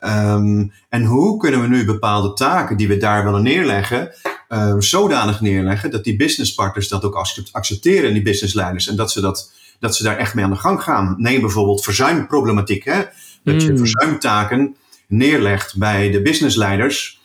Um, 0.00 0.72
en 0.88 1.04
hoe 1.04 1.38
kunnen 1.38 1.60
we 1.60 1.68
nu 1.68 1.84
bepaalde 1.84 2.32
taken 2.32 2.76
die 2.76 2.88
we 2.88 2.96
daar 2.96 3.24
willen 3.24 3.42
neerleggen, 3.42 4.14
uh, 4.48 4.74
zodanig 4.78 5.40
neerleggen 5.40 5.90
dat 5.90 6.04
die 6.04 6.16
businesspartners 6.16 6.88
dat 6.88 7.04
ook 7.04 7.24
accepteren, 7.52 8.12
die 8.12 8.22
businessleiders, 8.22 8.88
en 8.88 8.96
dat 8.96 9.12
ze, 9.12 9.20
dat, 9.20 9.52
dat 9.78 9.96
ze 9.96 10.02
daar 10.02 10.16
echt 10.16 10.34
mee 10.34 10.44
aan 10.44 10.50
de 10.50 10.56
gang 10.56 10.82
gaan. 10.82 11.14
Neem 11.18 11.40
bijvoorbeeld 11.40 11.84
verzuimproblematiek, 11.84 12.84
hè? 12.84 13.02
dat 13.44 13.54
mm. 13.54 13.60
je 13.60 13.76
verzuimtaken 13.76 14.76
neerlegt 15.06 15.76
bij 15.76 16.10
de 16.10 16.22
businessleiders. 16.22 17.19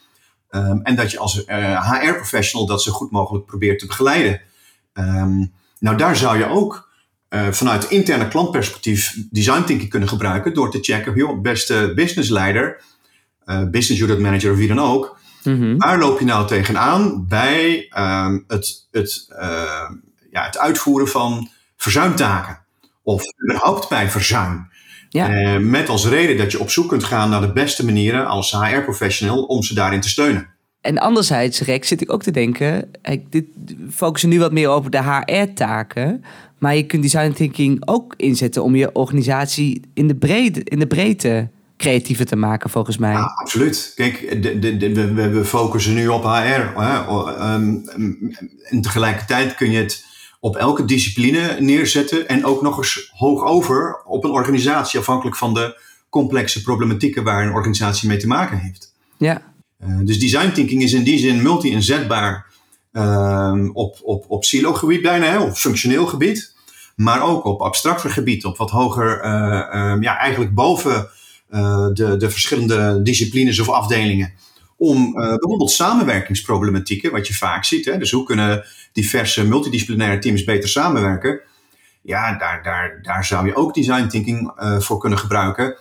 Um, 0.55 0.81
en 0.83 0.95
dat 0.95 1.11
je 1.11 1.19
als 1.19 1.45
uh, 1.47 1.91
HR-professional 1.91 2.67
dat 2.67 2.83
zo 2.83 2.91
goed 2.91 3.11
mogelijk 3.11 3.45
probeert 3.45 3.79
te 3.79 3.85
begeleiden. 3.85 4.41
Um, 4.93 5.53
nou, 5.79 5.97
daar 5.97 6.15
zou 6.15 6.37
je 6.37 6.47
ook 6.47 6.89
uh, 7.29 7.47
vanuit 7.51 7.89
interne 7.89 8.27
klantperspectief 8.27 9.17
design 9.29 9.63
thinking 9.63 9.89
kunnen 9.89 10.09
gebruiken 10.09 10.53
door 10.53 10.71
te 10.71 10.79
checken, 10.81 11.15
joh, 11.15 11.41
beste 11.41 11.91
businessleider, 11.95 12.81
uh, 13.45 13.69
business 13.69 14.01
unit 14.01 14.19
manager 14.19 14.51
of 14.51 14.57
wie 14.57 14.67
dan 14.67 14.79
ook, 14.79 15.19
mm 15.43 15.59
-hmm. 15.59 15.77
waar 15.77 15.99
loop 15.99 16.19
je 16.19 16.25
nou 16.25 16.47
tegenaan 16.47 17.27
bij 17.27 17.91
um, 17.97 18.43
het, 18.47 18.87
het, 18.91 19.27
ja, 20.31 20.45
het 20.45 20.57
uitvoeren 20.57 21.07
van 21.07 21.49
verzuimtaken 21.77 22.59
of 23.03 23.23
überhaupt 23.43 23.89
bij 23.89 24.09
verzuim. 24.09 24.69
Ja. 25.15 25.29
Uh, 25.29 25.57
met 25.57 25.89
als 25.89 26.07
reden 26.07 26.37
dat 26.37 26.51
je 26.51 26.59
op 26.59 26.69
zoek 26.69 26.89
kunt 26.89 27.03
gaan 27.03 27.29
naar 27.29 27.41
de 27.41 27.51
beste 27.51 27.85
manieren 27.85 28.27
als 28.27 28.51
HR-professional 28.51 29.43
om 29.43 29.63
ze 29.63 29.73
daarin 29.73 30.01
te 30.01 30.09
steunen. 30.09 30.47
En 30.81 30.97
anderzijds, 30.97 31.61
Rex, 31.61 31.87
zit 31.87 32.01
ik 32.01 32.11
ook 32.11 32.23
te 32.23 32.31
denken, 32.31 32.89
ik, 33.01 33.31
dit 33.31 33.45
focussen 33.91 34.29
nu 34.29 34.39
wat 34.39 34.51
meer 34.51 34.69
over 34.69 34.91
de 34.91 35.03
HR-taken, 35.03 36.23
maar 36.57 36.75
je 36.75 36.83
kunt 36.83 37.01
design 37.01 37.31
thinking 37.31 37.87
ook 37.87 38.13
inzetten 38.17 38.63
om 38.63 38.75
je 38.75 38.91
organisatie 38.93 39.81
in 39.93 40.07
de 40.07 40.15
breedte, 40.15 40.61
in 40.63 40.79
de 40.79 40.87
breedte 40.87 41.49
creatiever 41.77 42.25
te 42.25 42.35
maken, 42.35 42.69
volgens 42.69 42.97
mij. 42.97 43.11
Ja, 43.11 43.33
absoluut. 43.35 43.91
Kijk, 43.95 44.43
de, 44.43 44.59
de, 44.59 44.77
de, 44.77 45.13
we, 45.13 45.29
we 45.29 45.45
focussen 45.45 45.93
nu 45.93 46.07
op 46.07 46.23
HR. 46.23 46.79
Hè? 46.79 46.97
Um, 47.53 47.83
en 48.63 48.81
tegelijkertijd 48.81 49.55
kun 49.55 49.71
je 49.71 49.77
het 49.77 50.05
op 50.45 50.55
elke 50.55 50.85
discipline 50.85 51.57
neerzetten 51.59 52.27
en 52.27 52.45
ook 52.45 52.61
nog 52.61 52.77
eens 52.77 53.11
hoog 53.13 53.43
over 53.43 54.01
op 54.03 54.23
een 54.23 54.31
organisatie, 54.31 54.99
afhankelijk 54.99 55.35
van 55.35 55.53
de 55.53 55.81
complexe 56.09 56.61
problematieken 56.61 57.23
waar 57.23 57.45
een 57.45 57.53
organisatie 57.53 58.07
mee 58.07 58.17
te 58.17 58.27
maken 58.27 58.57
heeft. 58.57 58.93
Ja. 59.17 59.41
Uh, 59.83 59.99
dus 60.03 60.19
design 60.19 60.51
thinking 60.51 60.81
is 60.81 60.93
in 60.93 61.03
die 61.03 61.17
zin 61.17 61.41
multi-inzetbaar 61.41 62.45
uh, 62.91 63.69
op, 63.73 63.99
op, 64.03 64.25
op 64.27 64.43
silo-gebied 64.43 65.01
bijna, 65.01 65.25
hè, 65.25 65.39
op 65.39 65.53
functioneel 65.55 66.05
gebied, 66.05 66.55
maar 66.95 67.21
ook 67.21 67.43
op 67.45 67.61
abstracter 67.61 68.09
gebied, 68.09 68.45
op 68.45 68.57
wat 68.57 68.69
hoger, 68.69 69.17
uh, 69.17 70.01
ja, 70.01 70.17
eigenlijk 70.17 70.53
boven 70.53 71.09
uh, 71.49 71.87
de, 71.93 72.17
de 72.17 72.29
verschillende 72.29 73.01
disciplines 73.03 73.59
of 73.59 73.69
afdelingen. 73.69 74.33
Om 74.77 75.11
bijvoorbeeld 75.13 75.71
samenwerkingsproblematieken, 75.71 77.11
wat 77.11 77.27
je 77.27 77.33
vaak 77.33 77.63
ziet. 77.63 77.85
Hè, 77.85 77.97
dus 77.97 78.11
hoe 78.11 78.23
kunnen 78.23 78.65
diverse 78.93 79.47
multidisciplinaire 79.47 80.19
teams 80.19 80.43
beter 80.43 80.69
samenwerken? 80.69 81.41
Ja, 82.01 82.37
daar, 82.37 82.63
daar, 82.63 82.99
daar 83.01 83.25
zou 83.25 83.45
je 83.45 83.55
ook 83.55 83.73
design 83.73 84.07
thinking 84.07 84.51
voor 84.79 84.99
kunnen 84.99 85.19
gebruiken. 85.19 85.75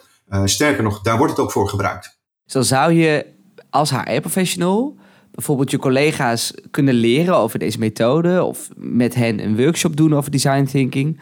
sterker 0.45 0.83
nog, 0.83 1.01
daar 1.01 1.17
wordt 1.17 1.33
het 1.33 1.43
ook 1.43 1.53
voor 1.53 1.69
gebruikt. 1.69 2.19
Zo 2.47 2.63
zou 2.63 2.93
je 2.93 3.27
als 3.71 3.91
HR-professional 3.91 4.97
bijvoorbeeld 5.31 5.71
je 5.71 5.79
collega's 5.79 6.55
kunnen 6.71 6.95
leren 6.95 7.37
over 7.37 7.59
deze 7.59 7.79
methode 7.79 8.45
of 8.45 8.69
met 8.77 9.15
hen 9.15 9.45
een 9.45 9.57
workshop 9.57 9.97
doen 9.97 10.15
over 10.15 10.31
design 10.31 10.65
thinking 10.65 11.21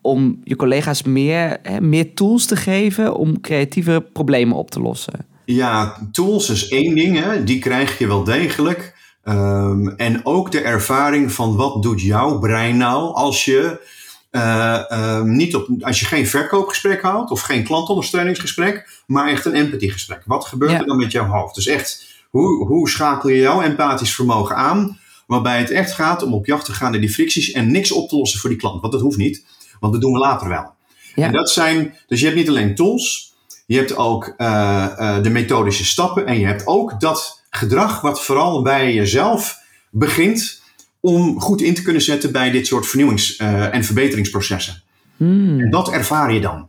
om 0.00 0.40
je 0.44 0.56
collega's 0.56 1.02
meer, 1.02 1.60
meer 1.80 2.14
tools 2.14 2.46
te 2.46 2.56
geven 2.56 3.16
om 3.16 3.40
creatieve 3.40 4.06
problemen 4.12 4.56
op 4.56 4.70
te 4.70 4.80
lossen. 4.80 5.26
Ja, 5.54 6.08
tools 6.12 6.50
is 6.50 6.68
één 6.68 6.94
ding, 6.94 7.18
hè. 7.18 7.44
die 7.44 7.58
krijg 7.58 7.98
je 7.98 8.06
wel 8.06 8.24
degelijk. 8.24 8.94
Um, 9.24 9.88
en 9.88 10.26
ook 10.26 10.50
de 10.50 10.60
ervaring 10.60 11.32
van 11.32 11.56
wat 11.56 11.82
doet 11.82 12.00
jouw 12.00 12.38
brein 12.38 12.76
nou 12.76 13.14
als 13.14 13.44
je, 13.44 13.80
uh, 14.30 14.80
um, 14.92 15.36
niet 15.36 15.54
op, 15.54 15.68
als 15.80 16.00
je 16.00 16.06
geen 16.06 16.26
verkoopgesprek 16.26 17.02
houdt 17.02 17.30
of 17.30 17.40
geen 17.40 17.64
klantondersteuningsgesprek, 17.64 19.02
maar 19.06 19.28
echt 19.28 19.44
een 19.44 19.54
empathiegesprek. 19.54 20.22
Wat 20.24 20.44
gebeurt 20.44 20.70
ja. 20.70 20.78
er 20.78 20.86
dan 20.86 20.96
met 20.96 21.12
jouw 21.12 21.26
hoofd? 21.26 21.54
Dus 21.54 21.66
echt, 21.66 22.06
hoe, 22.30 22.66
hoe 22.66 22.88
schakel 22.88 23.28
je 23.28 23.40
jouw 23.40 23.62
empathisch 23.62 24.14
vermogen 24.14 24.56
aan? 24.56 24.98
Waarbij 25.26 25.58
het 25.58 25.70
echt 25.70 25.92
gaat 25.92 26.22
om 26.22 26.34
op 26.34 26.46
jacht 26.46 26.64
te 26.64 26.72
gaan 26.72 26.90
naar 26.90 27.00
die 27.00 27.10
fricties 27.10 27.50
en 27.50 27.70
niks 27.70 27.92
op 27.92 28.08
te 28.08 28.16
lossen 28.16 28.40
voor 28.40 28.50
die 28.50 28.58
klant. 28.58 28.80
Want 28.80 28.92
dat 28.92 29.02
hoeft 29.02 29.18
niet. 29.18 29.44
Want 29.80 29.92
dat 29.92 30.02
doen 30.02 30.12
we 30.12 30.18
later 30.18 30.48
wel. 30.48 30.74
Ja. 31.14 31.26
En 31.26 31.32
dat 31.32 31.50
zijn, 31.50 31.94
dus 32.06 32.20
je 32.20 32.26
hebt 32.26 32.38
niet 32.38 32.48
alleen 32.48 32.74
tools, 32.74 33.29
je 33.70 33.76
hebt 33.76 33.96
ook 33.96 34.34
uh, 34.38 34.46
uh, 34.98 35.22
de 35.22 35.30
methodische 35.30 35.84
stappen 35.84 36.26
en 36.26 36.38
je 36.38 36.46
hebt 36.46 36.66
ook 36.66 37.00
dat 37.00 37.42
gedrag 37.50 38.00
wat 38.00 38.22
vooral 38.22 38.62
bij 38.62 38.94
jezelf 38.94 39.58
begint 39.90 40.62
om 41.00 41.40
goed 41.40 41.60
in 41.60 41.74
te 41.74 41.82
kunnen 41.82 42.02
zetten 42.02 42.32
bij 42.32 42.50
dit 42.50 42.66
soort 42.66 42.86
vernieuwings- 42.86 43.38
uh, 43.38 43.74
en 43.74 43.84
verbeteringsprocessen. 43.84 44.82
Hmm. 45.16 45.60
En 45.60 45.70
dat 45.70 45.90
ervaar 45.90 46.32
je 46.32 46.40
dan. 46.40 46.68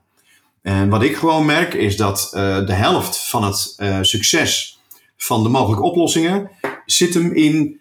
En 0.61 0.89
wat 0.89 1.03
ik 1.03 1.15
gewoon 1.15 1.45
merk 1.45 1.73
is 1.73 1.97
dat 1.97 2.29
de 2.65 2.73
helft 2.73 3.29
van 3.29 3.43
het 3.43 3.77
succes 4.01 4.79
van 5.17 5.43
de 5.43 5.49
mogelijke 5.49 5.83
oplossingen 5.83 6.49
zit 6.85 7.13
hem 7.13 7.33
in 7.33 7.79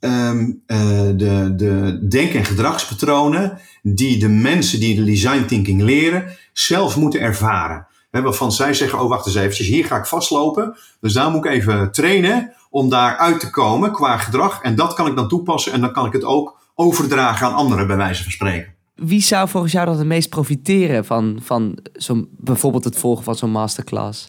um, 0.00 0.62
de, 0.66 1.52
de 1.56 2.06
denk- 2.08 2.34
en 2.34 2.44
gedragspatronen 2.44 3.58
die 3.82 4.18
de 4.18 4.28
mensen 4.28 4.80
die 4.80 4.96
de 4.96 5.04
design 5.04 5.44
thinking 5.44 5.82
leren 5.82 6.36
zelf 6.52 6.96
moeten 6.96 7.20
ervaren. 7.20 7.86
He, 8.18 8.24
waarvan 8.24 8.52
zij 8.52 8.74
zeggen, 8.74 9.00
oh 9.00 9.08
wacht 9.08 9.26
eens 9.26 9.34
eventjes, 9.34 9.66
hier 9.66 9.84
ga 9.84 9.96
ik 9.96 10.06
vastlopen. 10.06 10.76
Dus 11.00 11.12
daar 11.12 11.30
moet 11.30 11.44
ik 11.44 11.50
even 11.50 11.92
trainen 11.92 12.52
om 12.70 12.88
daar 12.88 13.16
uit 13.16 13.40
te 13.40 13.50
komen 13.50 13.92
qua 13.92 14.16
gedrag. 14.16 14.62
En 14.62 14.74
dat 14.74 14.94
kan 14.94 15.06
ik 15.06 15.16
dan 15.16 15.28
toepassen 15.28 15.72
en 15.72 15.80
dan 15.80 15.92
kan 15.92 16.06
ik 16.06 16.12
het 16.12 16.24
ook 16.24 16.58
overdragen 16.74 17.46
aan 17.46 17.54
anderen 17.54 17.86
bij 17.86 17.96
wijze 17.96 18.22
van 18.22 18.32
spreken. 18.32 18.74
Wie 18.94 19.22
zou 19.22 19.48
volgens 19.48 19.72
jou 19.72 19.86
dan 19.86 19.98
het 19.98 20.06
meest 20.06 20.28
profiteren 20.28 21.04
van, 21.04 21.38
van 21.42 21.78
zo'n, 21.92 22.28
bijvoorbeeld 22.30 22.84
het 22.84 22.98
volgen 22.98 23.24
van 23.24 23.34
zo'n 23.34 23.50
masterclass? 23.50 24.26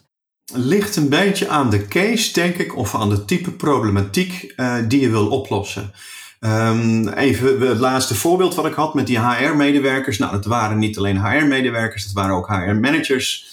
ligt 0.52 0.96
een 0.96 1.08
beetje 1.08 1.48
aan 1.48 1.70
de 1.70 1.86
case, 1.86 2.32
denk 2.32 2.56
ik, 2.56 2.76
of 2.76 2.94
aan 2.94 3.08
de 3.08 3.24
type 3.24 3.50
problematiek 3.50 4.52
uh, 4.56 4.76
die 4.88 5.00
je 5.00 5.08
wil 5.08 5.28
oplossen. 5.28 5.92
Um, 6.40 7.08
even 7.08 7.60
het 7.60 7.78
laatste 7.78 8.14
voorbeeld 8.14 8.54
wat 8.54 8.66
ik 8.66 8.74
had 8.74 8.94
met 8.94 9.06
die 9.06 9.20
HR-medewerkers. 9.20 10.18
Nou, 10.18 10.32
dat 10.32 10.44
waren 10.44 10.78
niet 10.78 10.98
alleen 10.98 11.26
HR-medewerkers, 11.26 12.04
dat 12.04 12.12
waren 12.12 12.36
ook 12.36 12.48
HR-managers. 12.48 13.49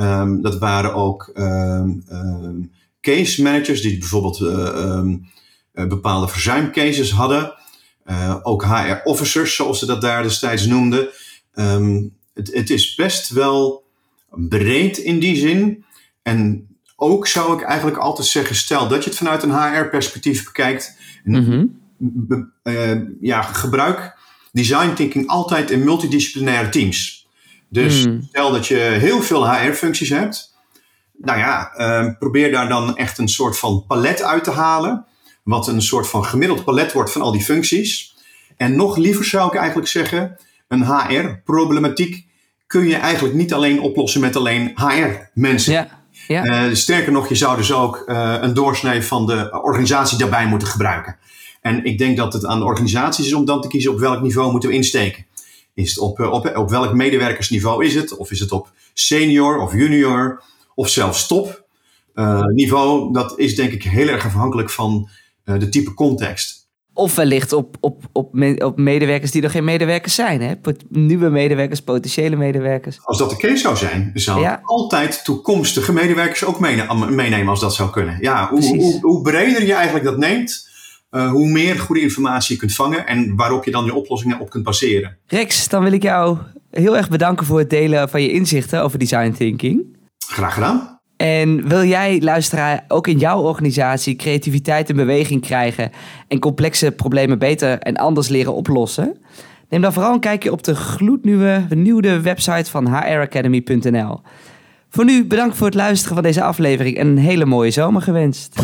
Um, 0.00 0.42
dat 0.42 0.58
waren 0.58 0.94
ook 0.94 1.30
um, 1.34 2.70
case 3.00 3.42
managers 3.42 3.82
die 3.82 3.98
bijvoorbeeld 3.98 4.40
uh, 4.40 5.02
bepaalde 5.72 6.28
verzuimcases 6.28 7.10
hadden. 7.10 7.54
Uh, 8.06 8.36
ook 8.42 8.64
HR-officers, 8.64 9.54
zoals 9.54 9.78
ze 9.78 9.86
dat 9.86 10.00
daar 10.00 10.22
destijds 10.22 10.66
noemden. 10.66 11.08
Het, 12.34 12.54
het 12.54 12.70
is 12.70 12.94
best 12.94 13.28
wel 13.28 13.84
breed 14.30 14.98
in 14.98 15.18
die 15.18 15.36
zin. 15.36 15.84
En 16.22 16.68
ook 16.96 17.26
zou 17.26 17.54
ik 17.54 17.62
eigenlijk 17.62 17.98
altijd 17.98 18.26
zeggen, 18.26 18.56
stel 18.56 18.88
dat 18.88 19.04
je 19.04 19.10
het 19.10 19.18
vanuit 19.18 19.42
een 19.42 19.58
HR-perspectief 19.58 20.44
bekijkt. 20.44 20.96
Be, 21.96 22.48
uh, 22.62 23.00
ja, 23.20 23.42
gebruik 23.42 24.16
design 24.52 24.94
thinking 24.94 25.26
altijd 25.26 25.70
in 25.70 25.84
multidisciplinaire 25.84 26.68
teams. 26.68 27.17
Dus 27.68 28.06
Mm. 28.06 28.22
stel 28.28 28.50
dat 28.52 28.66
je 28.66 28.74
heel 28.76 29.22
veel 29.22 29.50
HR-functies 29.50 30.08
hebt. 30.08 30.56
Nou 31.18 31.38
ja, 31.38 31.72
uh, 31.76 32.12
probeer 32.18 32.50
daar 32.52 32.68
dan 32.68 32.96
echt 32.96 33.18
een 33.18 33.28
soort 33.28 33.58
van 33.58 33.84
palet 33.86 34.22
uit 34.22 34.44
te 34.44 34.50
halen. 34.50 35.04
Wat 35.42 35.68
een 35.68 35.82
soort 35.82 36.08
van 36.08 36.24
gemiddeld 36.24 36.64
palet 36.64 36.92
wordt 36.92 37.12
van 37.12 37.22
al 37.22 37.32
die 37.32 37.44
functies. 37.44 38.14
En 38.56 38.76
nog 38.76 38.96
liever 38.96 39.24
zou 39.24 39.48
ik 39.48 39.54
eigenlijk 39.58 39.88
zeggen, 39.88 40.36
een 40.68 40.84
HR-problematiek 40.84 42.26
kun 42.66 42.88
je 42.88 42.96
eigenlijk 42.96 43.34
niet 43.34 43.52
alleen 43.52 43.80
oplossen 43.80 44.20
met 44.20 44.36
alleen 44.36 44.72
HR-mensen. 44.74 45.72
Ja. 45.72 45.96
Ja. 46.26 46.44
Uh, 46.44 46.74
sterker 46.74 47.12
nog, 47.12 47.28
je 47.28 47.34
zou 47.34 47.56
dus 47.56 47.72
ook 47.72 48.04
uh, 48.06 48.34
een 48.40 48.54
doorsnee 48.54 49.02
van 49.02 49.26
de 49.26 49.60
organisatie 49.62 50.18
daarbij 50.18 50.46
moeten 50.46 50.68
gebruiken. 50.68 51.16
En 51.60 51.84
ik 51.84 51.98
denk 51.98 52.16
dat 52.16 52.32
het 52.32 52.46
aan 52.46 52.58
de 52.58 52.64
organisaties 52.64 53.26
is 53.26 53.32
om 53.32 53.44
dan 53.44 53.60
te 53.60 53.68
kiezen 53.68 53.90
op 53.92 53.98
welk 53.98 54.22
niveau 54.22 54.50
moeten 54.50 54.68
we 54.68 54.74
insteken. 54.74 55.26
Is 55.78 55.88
het 55.88 55.98
op, 55.98 56.20
op, 56.20 56.56
op 56.56 56.70
welk 56.70 56.92
medewerkersniveau 56.92 57.84
is 57.84 57.94
het? 57.94 58.16
Of 58.16 58.30
is 58.30 58.40
het 58.40 58.52
op 58.52 58.72
senior 58.94 59.58
of 59.58 59.72
junior 59.72 60.42
of 60.74 60.88
zelfs 60.88 61.26
top 61.26 61.64
uh, 62.14 62.44
niveau? 62.44 63.12
Dat 63.12 63.38
is 63.38 63.56
denk 63.56 63.72
ik 63.72 63.82
heel 63.82 64.08
erg 64.08 64.24
afhankelijk 64.24 64.70
van 64.70 65.08
de 65.44 65.68
type 65.68 65.94
context. 65.94 66.68
Of 66.92 67.14
wellicht 67.14 67.52
op, 67.52 67.76
op, 67.80 68.02
op, 68.12 68.34
me, 68.34 68.64
op 68.64 68.78
medewerkers 68.78 69.30
die 69.30 69.42
nog 69.42 69.50
geen 69.50 69.64
medewerkers 69.64 70.14
zijn. 70.14 70.42
Hè? 70.42 70.54
Nieuwe 70.88 71.28
medewerkers, 71.28 71.82
potentiële 71.82 72.36
medewerkers. 72.36 72.98
Als 73.02 73.18
dat 73.18 73.30
de 73.30 73.36
case 73.36 73.56
zou 73.56 73.76
zijn, 73.76 74.10
zou 74.14 74.40
ja. 74.40 74.58
ik 74.58 74.64
altijd 74.64 75.24
toekomstige 75.24 75.92
medewerkers 75.92 76.44
ook 76.44 76.60
meenemen 76.60 77.48
als 77.48 77.60
dat 77.60 77.74
zou 77.74 77.90
kunnen. 77.90 78.18
Ja, 78.20 78.48
hoe, 78.50 78.76
hoe, 78.76 79.00
hoe 79.00 79.22
breder 79.22 79.66
je 79.66 79.74
eigenlijk 79.74 80.04
dat 80.04 80.18
neemt, 80.18 80.67
uh, 81.10 81.30
hoe 81.30 81.48
meer 81.48 81.78
goede 81.78 82.00
informatie 82.00 82.54
je 82.54 82.60
kunt 82.60 82.74
vangen 82.74 83.06
en 83.06 83.36
waarop 83.36 83.64
je 83.64 83.70
dan 83.70 83.84
je 83.84 83.94
oplossingen 83.94 84.40
op 84.40 84.50
kunt 84.50 84.64
baseren. 84.64 85.16
Rex, 85.26 85.68
dan 85.68 85.82
wil 85.82 85.92
ik 85.92 86.02
jou 86.02 86.38
heel 86.70 86.96
erg 86.96 87.08
bedanken 87.08 87.46
voor 87.46 87.58
het 87.58 87.70
delen 87.70 88.08
van 88.08 88.22
je 88.22 88.32
inzichten 88.32 88.82
over 88.82 88.98
design 88.98 89.32
thinking. 89.32 89.96
Graag 90.18 90.54
gedaan. 90.54 90.98
En 91.16 91.68
wil 91.68 91.84
jij, 91.84 92.20
luisteraar, 92.20 92.84
ook 92.88 93.06
in 93.06 93.18
jouw 93.18 93.40
organisatie 93.40 94.16
creativiteit 94.16 94.88
in 94.88 94.96
beweging 94.96 95.40
krijgen 95.40 95.90
en 96.28 96.38
complexe 96.38 96.90
problemen 96.90 97.38
beter 97.38 97.78
en 97.78 97.96
anders 97.96 98.28
leren 98.28 98.54
oplossen? 98.54 99.16
Neem 99.68 99.80
dan 99.80 99.92
vooral 99.92 100.12
een 100.12 100.20
kijkje 100.20 100.52
op 100.52 100.62
de 100.62 100.74
gloednieuwe 100.74 101.64
vernieuwde 101.68 102.20
website 102.20 102.70
van 102.70 102.86
hracademy.nl. 102.86 104.20
Voor 104.90 105.04
nu 105.04 105.26
bedankt 105.26 105.56
voor 105.56 105.66
het 105.66 105.74
luisteren 105.74 106.14
van 106.14 106.22
deze 106.22 106.42
aflevering 106.42 106.96
en 106.96 107.06
een 107.06 107.18
hele 107.18 107.44
mooie 107.44 107.70
zomer 107.70 108.02
gewenst. 108.02 108.60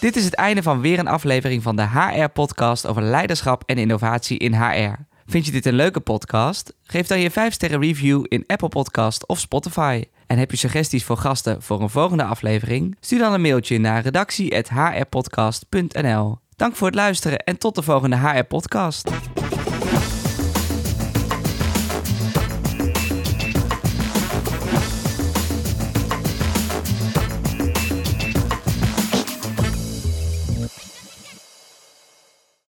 Dit 0.00 0.16
is 0.16 0.24
het 0.24 0.34
einde 0.34 0.62
van 0.62 0.80
weer 0.80 0.98
een 0.98 1.08
aflevering 1.08 1.62
van 1.62 1.76
de 1.76 1.88
HR-podcast 1.88 2.86
over 2.86 3.02
leiderschap 3.02 3.62
en 3.66 3.78
innovatie 3.78 4.38
in 4.38 4.54
HR. 4.54 4.92
Vind 5.26 5.46
je 5.46 5.52
dit 5.52 5.66
een 5.66 5.74
leuke 5.74 6.00
podcast? 6.00 6.74
Geef 6.82 7.06
dan 7.06 7.20
je 7.20 7.30
5-sterren 7.30 7.80
review 7.80 8.24
in 8.28 8.44
Apple 8.46 8.68
Podcast 8.68 9.26
of 9.26 9.38
Spotify. 9.38 10.04
En 10.26 10.38
heb 10.38 10.50
je 10.50 10.56
suggesties 10.56 11.04
voor 11.04 11.16
gasten 11.16 11.62
voor 11.62 11.80
een 11.80 11.90
volgende 11.90 12.24
aflevering? 12.24 12.96
Stuur 13.00 13.18
dan 13.18 13.32
een 13.32 13.40
mailtje 13.40 13.78
naar 13.78 14.02
redactie.hrpodcast.nl. 14.02 16.38
Dank 16.56 16.76
voor 16.76 16.86
het 16.86 16.96
luisteren 16.96 17.38
en 17.38 17.58
tot 17.58 17.74
de 17.74 17.82
volgende 17.82 18.16
HR-podcast. 18.16 19.10